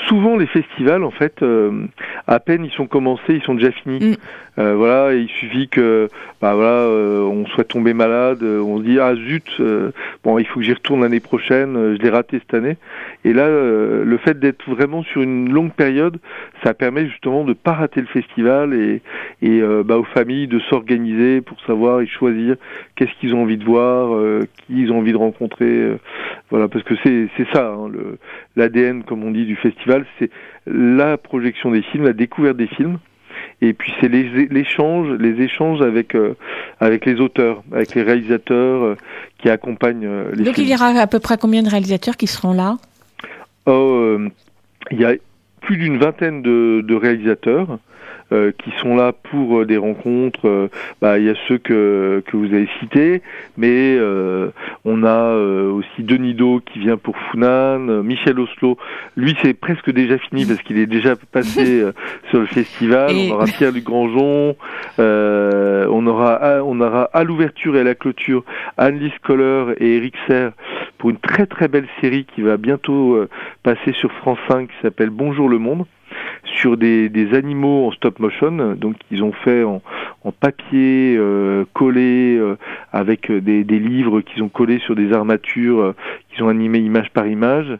[0.07, 1.85] Souvent les festivals en fait euh,
[2.27, 4.17] à peine ils sont commencés, ils sont déjà finis.
[4.59, 6.07] Euh, voilà, et il suffit que
[6.41, 9.91] bah voilà, euh, on soit tombé malade, euh, on se dit ah zut, euh,
[10.23, 12.77] bon il faut que j'y retourne l'année prochaine, euh, je l'ai raté cette année.
[13.23, 16.17] Et là, euh, le fait d'être vraiment sur une longue période,
[16.63, 19.01] ça permet justement de pas rater le festival et,
[19.43, 22.55] et euh, bah, aux familles de s'organiser pour savoir et choisir
[22.95, 25.66] qu'est-ce qu'ils ont envie de voir, euh, qui ils ont envie de rencontrer.
[25.67, 25.97] Euh,
[26.49, 28.17] voilà, parce que c'est c'est ça, hein, le
[28.55, 30.29] l'ADN comme on dit du festival, c'est
[30.65, 32.99] la projection des films, la découverte des films.
[33.61, 36.35] Et puis c'est les- l'échange, les échanges avec euh,
[36.79, 38.95] avec les auteurs, avec les réalisateurs euh,
[39.39, 40.67] qui accompagnent les Donc films.
[40.67, 42.77] il y aura à peu près combien de réalisateurs qui seront là?
[43.65, 44.17] Oh,
[44.91, 45.13] il y a
[45.61, 47.79] plus d'une vingtaine de, de réalisateurs
[48.31, 50.47] euh, qui sont là pour euh, des rencontres.
[50.47, 50.67] euh,
[51.01, 53.21] bah, il y a ceux que, que vous avez cités,
[53.57, 54.49] mais euh,
[54.85, 58.77] on a euh, aussi Denis Do qui vient pour Funan, Michel Oslo.
[59.15, 61.91] Lui, c'est presque déjà fini parce qu'il est déjà passé euh,
[62.29, 63.11] sur le festival.
[63.11, 64.55] Et- On aura Pierre Luc Grangeon.
[64.99, 68.43] euh, on aura à- on aura à l'ouverture et à la clôture
[68.77, 70.51] Anne-Lise Coller et Eric Serre
[70.97, 73.29] pour une très très belle série qui va bientôt euh,
[73.63, 75.85] passer sur France 5 qui s'appelle Bonjour le monde
[76.43, 79.81] sur des, animaux en stop motion donc ils ont fait en,
[80.39, 82.57] papier euh, collé euh,
[82.91, 85.95] avec des, livres qu'ils ont collés sur des armatures euh,
[86.29, 87.77] qu'ils ont animés image par image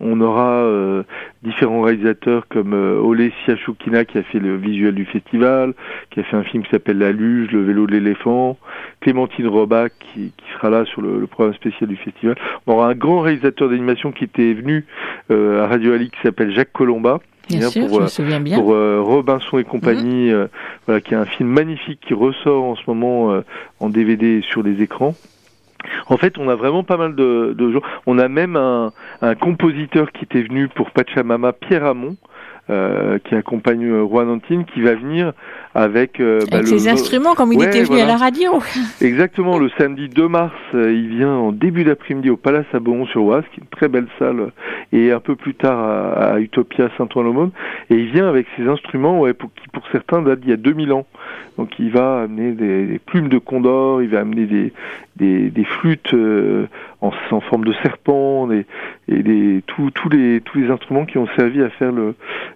[0.00, 1.02] on aura euh,
[1.42, 5.74] différents réalisateurs comme euh, Ole Siachukina qui a fait le visuel du festival,
[6.10, 8.56] qui a fait un film qui s'appelle La Luge, le vélo de l'éléphant,
[9.00, 12.36] Clémentine Robac qui, sera là sur le, le programme spécial du festival.
[12.66, 14.86] On aura un grand réalisateur d'animation qui était venu
[15.28, 17.20] à Radio Ali qui s'appelle Jacques Colomba.
[17.58, 18.58] Bien sûr, pour, je me euh, souviens bien.
[18.58, 20.46] pour euh, Robinson et compagnie, euh,
[20.86, 23.40] voilà, qui est un film magnifique qui ressort en ce moment euh,
[23.80, 25.14] en DVD sur les écrans.
[26.08, 27.80] En fait, on a vraiment pas mal de, de gens.
[28.06, 32.16] On a même un, un compositeur qui était venu pour Pachamama, Pierre Hamon,
[33.24, 35.32] qui accompagne Juan Antine, qui va venir
[35.74, 38.04] avec, euh, bah, Avec le- ses instruments, comme il Ouais, était venu voilà.
[38.04, 38.58] à la radio.
[39.00, 43.44] Exactement, le samedi 2 mars, euh, il vient en début d'après-midi au Palace à Beaumont-sur-Oise,
[43.54, 44.50] qui est une très belle salle,
[44.92, 47.50] et un peu plus tard à, à Utopia Saint-Ouen-l'Aumône,
[47.90, 50.56] et il vient avec ses instruments, ouais, pour, qui pour certains datent d'il y a
[50.56, 51.06] 2000 ans.
[51.58, 54.72] Donc il va amener des, des plumes de condor, il va amener des,
[55.16, 56.66] des, des flûtes euh,
[57.02, 58.64] en, en forme de serpent, des,
[59.08, 62.14] et des, tous tous les, tous les instruments qui ont servi à faire le,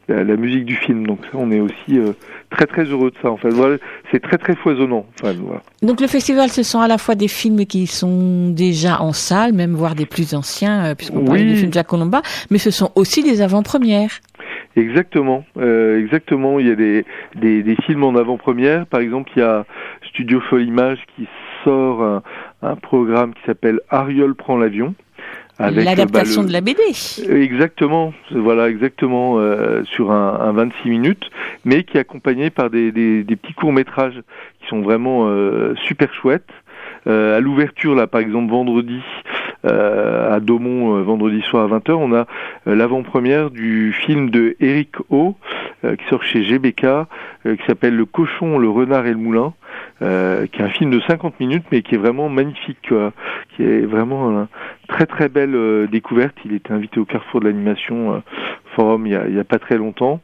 [0.09, 1.07] la, la musique du film.
[1.07, 2.13] Donc ça, on est aussi euh,
[2.51, 3.31] très très heureux de ça.
[3.31, 3.77] En fait, voilà,
[4.11, 5.07] c'est très très foisonnant.
[5.21, 5.63] Enfin, voilà.
[5.83, 9.53] Donc le festival, ce sont à la fois des films qui sont déjà en salle,
[9.53, 11.45] même voire des plus anciens, euh, puisqu'on Oui.
[11.45, 14.11] du film Jacques Colomba, mais ce sont aussi des avant-premières.
[14.77, 16.59] Exactement, euh, exactement.
[16.59, 17.05] Il y a des,
[17.37, 18.87] des, des films en avant-première.
[18.87, 19.65] Par exemple, il y a
[20.09, 21.29] Studio Folle Image qui
[21.63, 22.23] sort un,
[22.63, 24.95] un programme qui s'appelle Ariol prend l'avion.
[25.59, 26.83] Avec, L'adaptation bah, de la BD.
[27.29, 31.31] Exactement, voilà, exactement, euh, sur un, un 26 minutes,
[31.65, 34.21] mais qui est accompagné par des, des, des petits courts métrages
[34.61, 36.51] qui sont vraiment euh, super chouettes.
[37.07, 41.93] Euh, à l'ouverture, là, par exemple, vendredi, euh, à Daumont, euh, vendredi soir à 20h,
[41.93, 42.27] on a
[42.67, 45.37] euh, l'avant-première du film de Eric O,
[45.85, 47.07] euh, qui sort chez GBK, euh,
[47.57, 49.55] qui s'appelle Le cochon, le renard et le moulin,
[50.03, 53.13] euh, qui est un film de 50 minutes, mais qui est vraiment magnifique, quoi,
[53.55, 54.47] qui est vraiment une
[54.89, 56.37] très très belle euh, découverte.
[56.45, 58.19] Il était invité au Carrefour de l'animation euh,
[58.75, 60.21] forum il y, il y a pas très longtemps.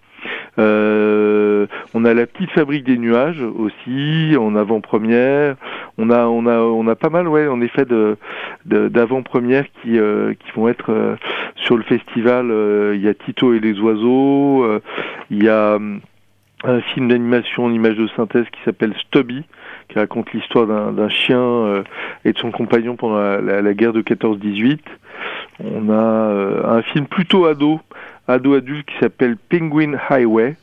[0.59, 5.57] Euh, on a la petite fabrique des nuages aussi en avant-première.
[5.99, 11.17] On a pas mal ouais en effet qui euh, qui vont être euh,
[11.57, 12.47] sur le festival.
[12.95, 14.81] Il y a Tito et les oiseaux.
[15.31, 15.79] Il y a
[16.63, 19.45] un film d'animation en image de synthèse qui s'appelle Stubby
[19.89, 21.83] qui raconte l'histoire d'un chien
[22.25, 24.79] et de son compagnon pendant la, guerre de 14-18.
[25.65, 27.81] On a un film plutôt ado,
[28.29, 30.57] ado adulte qui s'appelle Penguin Highway.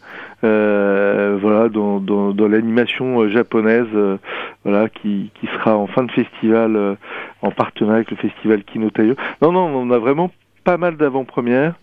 [0.44, 4.18] Euh, voilà, dans, dans, dans l'animation euh, japonaise, euh,
[4.64, 6.96] voilà, qui, qui sera en fin de festival euh,
[7.42, 9.16] en partenariat avec le festival Kino Taio.
[9.42, 10.32] Non, non, on a vraiment
[10.64, 11.74] pas mal d'avant-premières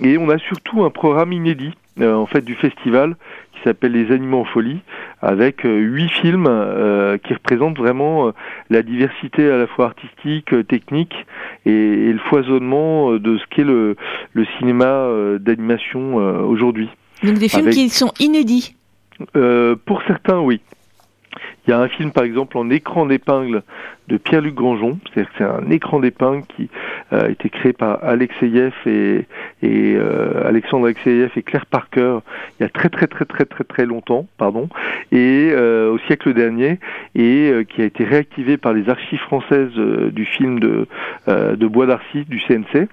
[0.00, 3.16] et on a surtout un programme inédit euh, en fait du festival
[3.52, 4.80] qui s'appelle Les Animaux en folie,
[5.20, 8.32] avec euh, huit films euh, qui représentent vraiment
[8.70, 11.14] la diversité à la fois artistique, technique
[11.66, 13.96] et, et le foisonnement de ce qu'est le,
[14.32, 15.06] le cinéma
[15.38, 16.16] d'animation
[16.48, 16.88] aujourd'hui.
[17.22, 18.74] Donc des films Avec- qui sont inédits.
[19.84, 20.60] Pour certains, oui.
[21.66, 23.62] Il y a un film, par exemple, en écran d'épingle
[24.08, 24.98] de Pierre-Luc Grangeon.
[25.14, 26.68] C'est-à-dire que c'est un écran d'épingle qui
[27.12, 29.26] a été créé par Alexeyev et,
[29.62, 32.18] et euh, Alexandre Alexeyev et Claire Parker
[32.58, 34.68] il y a très très très très très très longtemps, pardon,
[35.10, 36.78] et euh, au siècle dernier,
[37.14, 40.86] et euh, qui a été réactivé par les archives françaises euh, du film de,
[41.28, 42.88] euh, de Bois d'Arcy, du CNC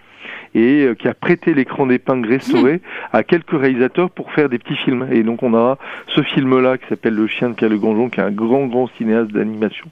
[0.56, 2.82] et qui a prêté l'écran d'épingle restauré
[3.14, 5.08] à quelques réalisateurs pour faire des petits films.
[5.12, 5.78] Et donc on a
[6.08, 8.88] ce film-là qui s'appelle Le Chien de Pierre Le Grangeon, qui est un grand grand
[8.98, 9.86] cinéaste d'animation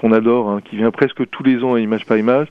[0.00, 2.48] qu'on adore, hein, qui vient presque tous les ans à Image par Image.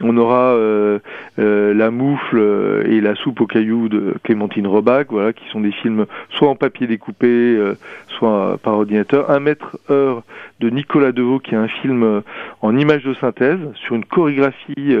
[0.00, 0.98] On aura euh,
[1.38, 5.60] euh, La Moufle euh, et La Soupe aux cailloux de Clémentine Robac, voilà, qui sont
[5.60, 7.74] des films soit en papier découpé, euh,
[8.08, 9.30] soit par ordinateur.
[9.30, 10.24] Un mètre heure
[10.58, 12.22] de Nicolas Deveau, qui est un film
[12.60, 14.96] en images de synthèse sur une chorégraphie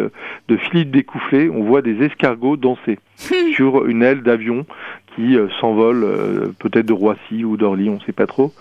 [0.48, 1.48] de Philippe Découfflé.
[1.48, 2.98] On voit des escargots danser
[3.54, 4.66] sur une aile d'avion
[5.14, 8.52] qui euh, s'envole euh, peut-être de Roissy ou d'Orly, on ne sait pas trop,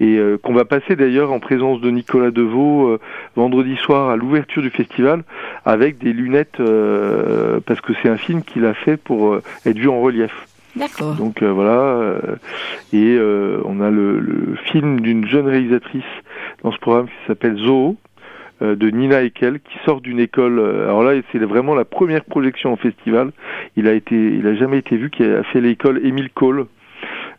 [0.00, 3.00] et euh, qu'on va passer d'ailleurs en présence de Nicolas Deveau euh,
[3.34, 5.24] vendredi soir à l'ouverture du festival
[5.64, 9.88] avec des lunettes euh, parce que c'est un film qu'il a fait pour être vu
[9.88, 10.32] en relief.
[10.76, 11.14] D'accord.
[11.14, 12.20] Donc euh, voilà, euh,
[12.92, 16.04] et euh, on a le, le film d'une jeune réalisatrice
[16.62, 18.05] dans ce programme qui s'appelle Zoo euh,
[18.60, 20.58] de Nina Ekel qui sort d'une école.
[20.58, 23.32] euh, alors là, c'est vraiment la première projection au festival.
[23.76, 26.66] Il a été, il a jamais été vu, qui a fait l'école Émile Cole.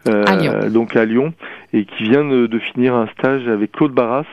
[0.07, 1.33] euh, À donc à Lyon
[1.73, 4.25] et qui vient de, de finir un stage avec Claude Barras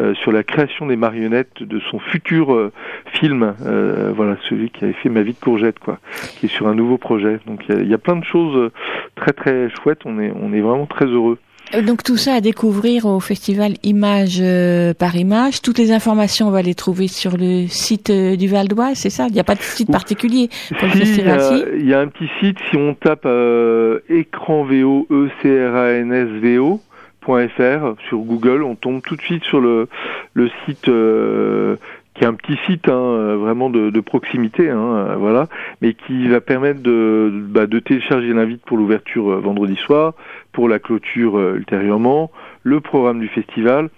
[0.00, 2.72] euh, sur la création des marionnettes de son futur euh,
[3.12, 5.98] film, euh, voilà celui qui avait fait Ma vie de courgette, quoi,
[6.36, 7.38] qui est sur un nouveau projet.
[7.46, 8.72] Donc il y y a plein de choses euh,
[9.14, 10.00] très très chouettes.
[10.04, 11.38] On est on est vraiment très heureux.
[11.74, 15.62] Euh, Donc tout ça à découvrir au festival Image euh, par Image.
[15.62, 19.10] Toutes les informations, on va les trouver sur le site euh, du Val d'Oise, c'est
[19.10, 19.26] ça?
[19.28, 22.08] Il n'y a pas de site particulier pour le Si, festival il y a un
[22.08, 26.58] petit site, si on tape euh, écran VO, E C R A N S V
[26.58, 26.80] O
[27.26, 29.88] .fr sur Google, on tombe tout de suite sur le,
[30.34, 31.76] le site euh,
[32.14, 35.48] qui est un petit site hein, euh, vraiment de, de proximité, hein, euh, voilà,
[35.82, 40.14] mais qui va permettre de, bah, de télécharger l'invite pour l'ouverture euh, vendredi soir,
[40.52, 42.30] pour la clôture ultérieurement,
[42.62, 43.90] le programme du festival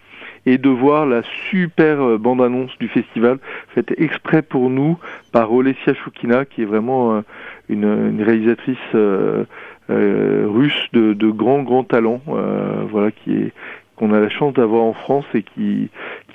[0.47, 3.38] et de voir la super bande-annonce du festival
[3.74, 4.97] faite exprès pour nous
[5.32, 7.22] par Olesia Choukina, qui est vraiment
[7.68, 9.44] une, une réalisatrice euh,
[9.90, 13.52] euh, russe de, de grand grand talent, euh, voilà, qui est
[13.97, 15.88] qu'on a la chance d'avoir en France et qui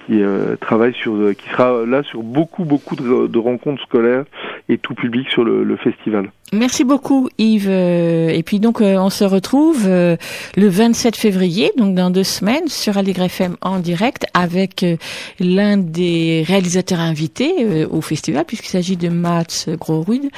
[0.06, 4.26] qui euh, travaille sur euh, qui sera là sur beaucoup beaucoup de, de rencontres scolaires
[4.70, 6.32] et tout public sur le, le festival.
[6.54, 7.70] Merci beaucoup Yves.
[7.70, 10.18] Euh, Et puis donc euh, on se retrouve euh,
[10.58, 14.98] le 27 février, donc dans deux semaines, sur Allegre FM en direct avec euh,
[15.40, 20.30] l'un des réalisateurs invités euh, au festival, puisqu'il s'agit de Mats Grorud,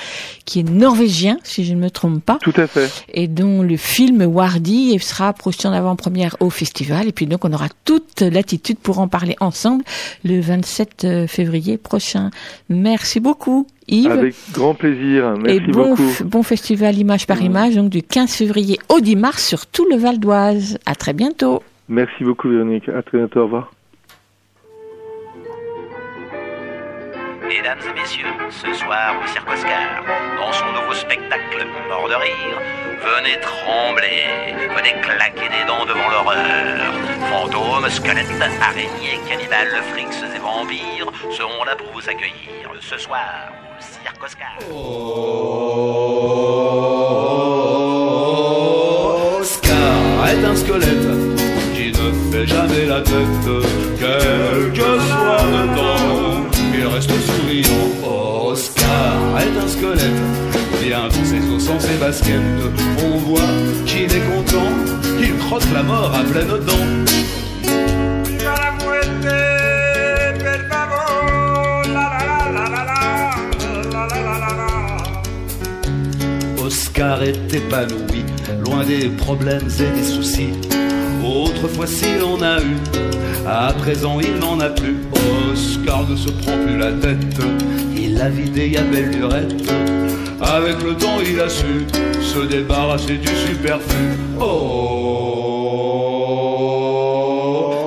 [0.45, 2.37] qui est norvégien, si je ne me trompe pas.
[2.41, 2.91] Tout à fait.
[3.11, 7.07] Et dont le film Wardy sera projeté en avant-première au festival.
[7.07, 9.52] Et puis donc on aura toute l'attitude pour en parler ensemble
[10.23, 12.29] le 27 février prochain.
[12.69, 14.11] Merci beaucoup Yves.
[14.11, 15.35] Avec grand plaisir.
[15.37, 16.03] Merci Et bon, beaucoup.
[16.25, 19.97] bon festival Image par Image, donc du 15 février au 10 mars sur tout le
[19.97, 20.77] Val d'Oise.
[20.85, 21.61] À très bientôt.
[21.89, 22.87] Merci beaucoup Véronique.
[22.89, 23.41] À très bientôt.
[23.41, 23.71] Au revoir.
[27.47, 30.03] Mesdames et messieurs, ce soir au Cirque Oscar,
[30.37, 32.57] dans son nouveau spectacle Mort de rire,
[33.03, 36.93] venez trembler, venez claquer des dents devant l'horreur.
[37.29, 43.81] Fantômes, squelettes, araignées, cannibales, frixes et vampires seront là pour vous accueillir ce soir au
[43.81, 44.57] Cirque Oscar.
[49.39, 51.09] Oscar est un squelette
[51.75, 53.47] qui ne fait jamais la tête,
[53.99, 57.89] quel que soit le temps, il reste souriant.
[58.47, 60.21] Oscar est un squelette,
[60.81, 61.09] bien
[61.63, 62.41] sans ses baskets,
[63.05, 63.39] on voit
[63.85, 64.69] qu'il est content,
[65.17, 66.89] il croque la mort à pleines dents.
[76.61, 78.25] Oscar est épanoui,
[78.65, 80.53] loin des problèmes et des soucis.
[81.23, 82.75] Autrefois s'il en a eu,
[83.47, 84.97] à présent il n'en a plus.
[85.53, 87.39] Oscar ne se prend plus la tête,
[87.95, 90.02] il a vidé à belle lurette.
[90.43, 91.85] Avec le temps il a su
[92.21, 94.17] se débarrasser du superflu.
[94.39, 94.43] Oh,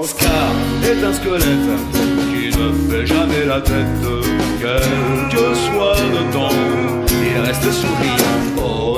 [0.01, 0.51] Oscar
[0.83, 1.71] est un squelette
[2.31, 4.07] qui ne fait jamais la tête,
[4.61, 6.57] quel que soit le temps,
[7.09, 8.37] il reste souriant.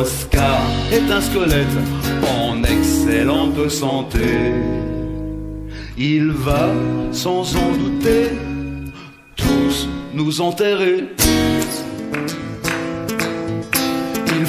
[0.00, 0.60] Oscar
[0.92, 1.78] est est un squelette
[2.26, 4.52] en excellente santé.
[5.96, 6.70] Il va,
[7.12, 8.30] sans en douter,
[9.36, 11.04] tous nous enterrer.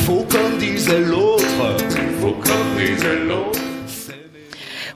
[0.10, 1.46] Faut comme disait l'autre,
[2.20, 3.69] faut comme disait l'autre.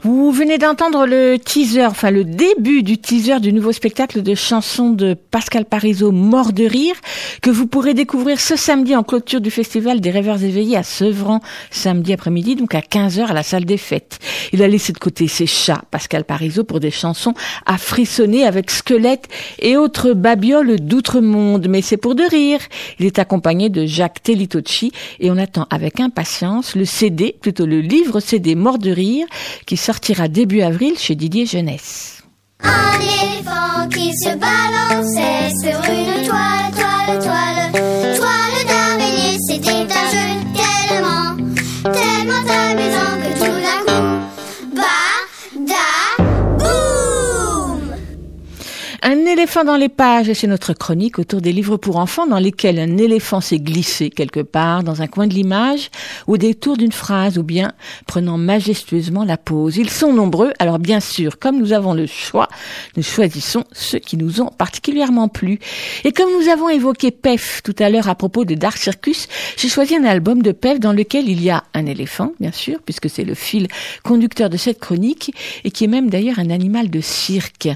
[0.05, 4.89] Vous venez d'entendre le teaser, enfin le début du teaser du nouveau spectacle de chansons
[4.89, 6.95] de Pascal Parizeau, Mort de rire,
[7.41, 11.39] que vous pourrez découvrir ce samedi en clôture du Festival des Rêveurs éveillés à Sevran,
[11.71, 14.19] samedi après-midi, donc à 15h à la salle des fêtes.
[14.51, 17.34] Il a laissé de côté ses chats, Pascal Parizeau, pour des chansons
[17.65, 22.59] à frissonner avec squelettes et autres babioles d'outre-monde, mais c'est pour de rire.
[22.99, 27.80] Il est accompagné de Jacques Tellitocci et on attend avec impatience le CD, plutôt le
[27.80, 29.27] livre CD Mort de rire,
[29.94, 32.24] sortira début avril chez Didier Jeunesse.
[32.64, 38.02] Un éléphant qui se balançait sur une toile, toile, toile,
[49.34, 52.97] éléphant dans les pages, c'est notre chronique autour des livres pour enfants dans lesquels un
[52.97, 55.89] éléphant s'est glissé quelque part dans un coin de l'image,
[56.27, 57.72] au détour d'une phrase, ou bien
[58.05, 59.77] prenant majestueusement la pause.
[59.77, 62.47] Ils sont nombreux, alors bien sûr, comme nous avons le choix,
[62.95, 65.57] nous choisissons ceux qui nous ont particulièrement plu.
[66.03, 69.27] Et comme nous avons évoqué PEF tout à l'heure à propos de Dark Circus,
[69.57, 72.77] j'ai choisi un album de PEF dans lequel il y a un éléphant, bien sûr,
[72.85, 73.68] puisque c'est le fil
[74.03, 75.34] conducteur de cette chronique,
[75.64, 77.69] et qui est même d'ailleurs un animal de cirque.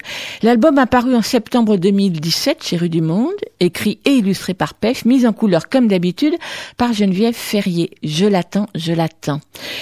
[0.43, 5.05] L'album a paru en septembre 2017 chez Rue du Monde, écrit et illustré par PEF,
[5.05, 6.35] mis en couleur comme d'habitude
[6.77, 7.91] par Geneviève Ferrier.
[8.03, 9.39] Je l'attends, je l'attends.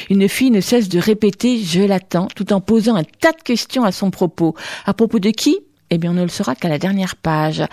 [0.10, 3.84] Une fille ne cesse de répéter je l'attends tout en posant un tas de questions
[3.84, 4.56] à son propos.
[4.86, 5.58] À propos de qui?
[5.91, 7.64] Eh bien, on ne le saura qu'à la dernière page.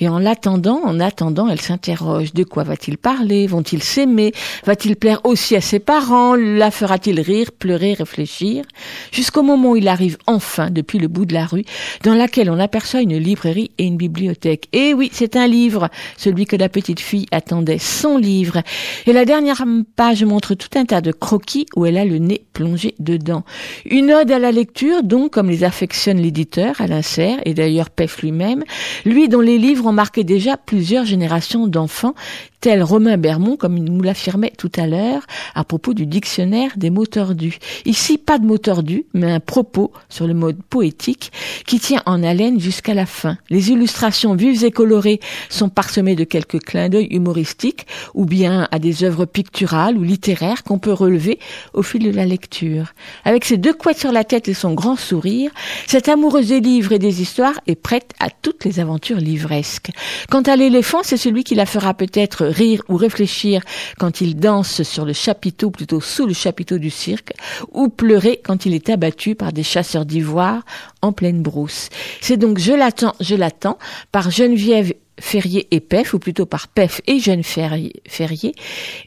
[0.00, 2.34] Et en l'attendant, en attendant, elle s'interroge.
[2.34, 3.46] De quoi va-t-il parler?
[3.46, 4.32] Vont-ils s'aimer?
[4.64, 6.34] Va-t-il plaire aussi à ses parents?
[6.34, 8.64] La fera-t-il rire, pleurer, réfléchir?
[9.10, 11.64] Jusqu'au moment où il arrive enfin, depuis le bout de la rue,
[12.02, 14.68] dans laquelle on aperçoit une librairie et une bibliothèque.
[14.72, 18.62] Et oui, c'est un livre, celui que la petite fille attendait, son livre.
[19.06, 19.64] Et la dernière
[19.96, 23.44] page montre tout un tas de croquis où elle a le nez plongé dedans.
[23.86, 28.22] Une ode à la lecture, donc, comme les affectionne l'éditeur, Alain Serre, et d'ailleurs Pef
[28.22, 28.64] lui-même,
[29.04, 32.14] lui dont les livres ont marqué déjà plusieurs générations d'enfants,
[32.60, 36.90] tel Romain Bermond, comme il nous l'affirmait tout à l'heure, à propos du dictionnaire des
[36.90, 37.58] mots tordus.
[37.84, 41.32] Ici, pas de mots tordus, mais un propos sur le mode poétique
[41.66, 43.36] qui tient en haleine jusqu'à la fin.
[43.50, 45.20] Les illustrations vives et colorées
[45.50, 50.62] sont parsemées de quelques clins d'œil humoristiques ou bien à des œuvres picturales ou littéraires
[50.62, 51.40] qu'on peut relever
[51.74, 52.92] au fil de la lecture.
[53.24, 55.50] Avec ses deux couettes sur la tête et son grand sourire,
[55.88, 59.90] cette amoureuse des livres et des histoires est prête à toutes les aventures livresques.
[60.30, 63.62] Quant à l'éléphant, c'est celui qui la fera peut-être rire ou réfléchir
[63.98, 67.32] quand il danse sur le chapiteau, plutôt sous le chapiteau du cirque,
[67.70, 70.64] ou pleurer quand il est abattu par des chasseurs d'ivoire
[71.00, 71.88] en pleine brousse.
[72.20, 73.78] C'est donc Je l'attends, je l'attends
[74.10, 78.54] par Geneviève Ferrier et Pef, ou plutôt par Pef et Ferrier, Ferrier,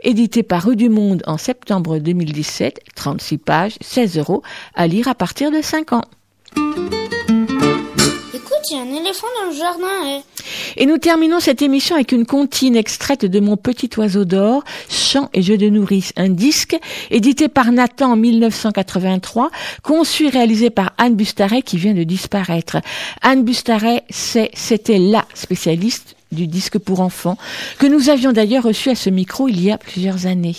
[0.03, 4.43] édité par Rue du Monde en septembre 2017, 36 pages, 16 euros,
[4.75, 6.03] à lire à partir de 5 ans.
[10.07, 10.21] Eh.
[10.77, 15.29] Et nous terminons cette émission avec une comptine extraite de Mon petit oiseau d'or, Chant
[15.33, 16.77] et jeux de nourrice, un disque
[17.11, 19.49] édité par Nathan en 1983,
[19.83, 22.77] conçu et réalisé par Anne Bustaret qui vient de disparaître.
[23.21, 27.37] Anne Bustaret, c'est, c'était la spécialiste du disque pour enfants,
[27.79, 30.55] que nous avions d'ailleurs reçu à ce micro il y a plusieurs années.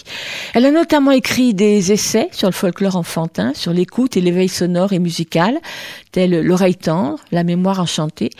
[0.55, 4.93] Elle a notamment écrit des essais sur le folklore enfantin, sur l'écoute et l'éveil sonore
[4.93, 5.59] et musical,
[6.13, 8.31] tel L'oreille tendre, La mémoire enchantée.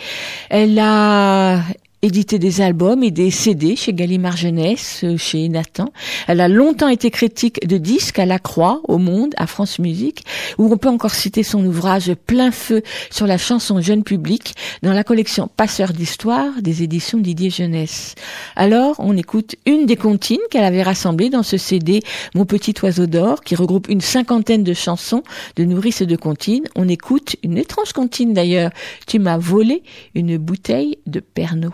[0.49, 1.61] Elle a
[2.01, 5.91] édité des albums et des CD chez Gallimard Jeunesse, euh, chez Nathan.
[6.27, 10.23] Elle a longtemps été critique de disques à la Croix, au Monde, à France Musique,
[10.59, 14.53] où on peut encore citer son ouvrage Plein feu sur la chanson jeune public
[14.83, 18.13] dans la collection Passeurs d'histoire des éditions Didier Jeunesse.
[18.55, 22.01] Alors, on écoute une des comptines qu'elle avait rassemblées dans ce CD
[22.35, 25.23] Mon petit oiseau d'or, qui regroupe une cinquantaine de chansons
[25.55, 26.67] de nourrices de comptines.
[26.75, 28.71] On écoute une étrange comptine d'ailleurs.
[29.07, 29.81] Tu m'as volé
[30.13, 31.71] une bouteille de Pernod.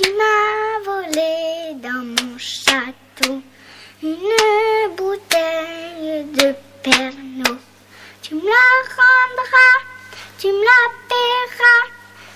[0.00, 3.42] Tu m'as volé dans mon château
[4.00, 6.54] une bouteille de
[6.84, 7.58] Pernod.
[8.22, 8.66] Tu me la
[8.96, 9.78] rendras,
[10.38, 11.84] tu me la paieras.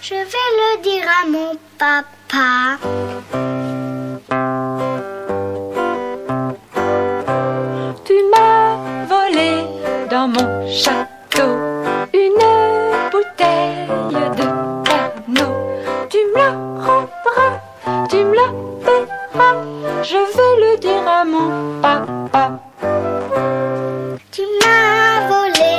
[0.02, 2.78] Je vais le dire à mon papa.
[8.04, 9.50] Tu m'as volé
[10.10, 11.52] dans mon château
[12.12, 12.44] une
[13.12, 13.86] bouteille
[14.36, 14.46] de
[14.84, 15.54] Pernod.
[16.10, 17.01] Tu me la rendras,
[18.22, 18.52] tu me la
[20.04, 22.60] je vais le dire à mon papa.
[24.30, 25.74] Tu m'as volé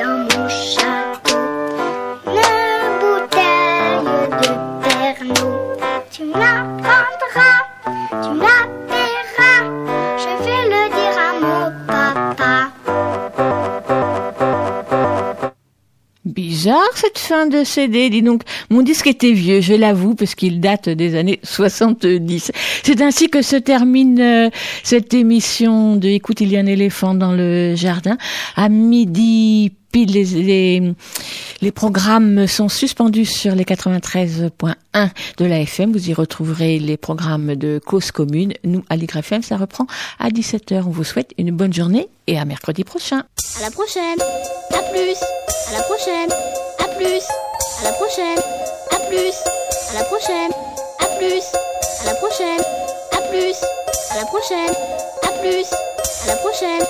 [0.00, 1.38] dans mon château
[2.26, 2.52] la
[3.00, 4.06] bouteille
[4.42, 4.50] de
[4.82, 5.78] Pernod.
[6.10, 6.32] Tu me
[8.22, 8.83] tu me
[16.34, 18.42] Bizarre cette fin de CD, dis donc.
[18.68, 22.50] Mon disque était vieux, je l'avoue, parce qu'il date des années 70.
[22.82, 24.50] C'est ainsi que se termine euh,
[24.82, 28.16] cette émission de Écoute, il y a un éléphant dans le jardin.
[28.56, 30.94] À midi les, les,
[31.60, 34.74] les programmes sont suspendus sur les 93.1
[35.38, 35.92] de la FM.
[35.92, 38.52] Vous y retrouverez les programmes de Cause Commune.
[38.64, 39.86] Nous, à l'YFM, ça reprend
[40.18, 40.82] à 17h.
[40.86, 43.22] On vous souhaite une bonne journée et à mercredi prochain.
[43.58, 44.18] À la prochaine.
[44.72, 45.16] À plus.
[45.68, 46.30] À la prochaine.
[46.80, 47.22] À plus.
[47.80, 48.38] À la prochaine.
[48.90, 49.34] À plus.
[49.90, 50.50] À la prochaine.
[51.00, 51.44] À plus.
[52.00, 52.60] À la prochaine.
[53.12, 53.54] À plus.
[54.10, 54.74] À la prochaine.
[55.22, 55.66] À plus.
[56.22, 56.84] À la prochaine.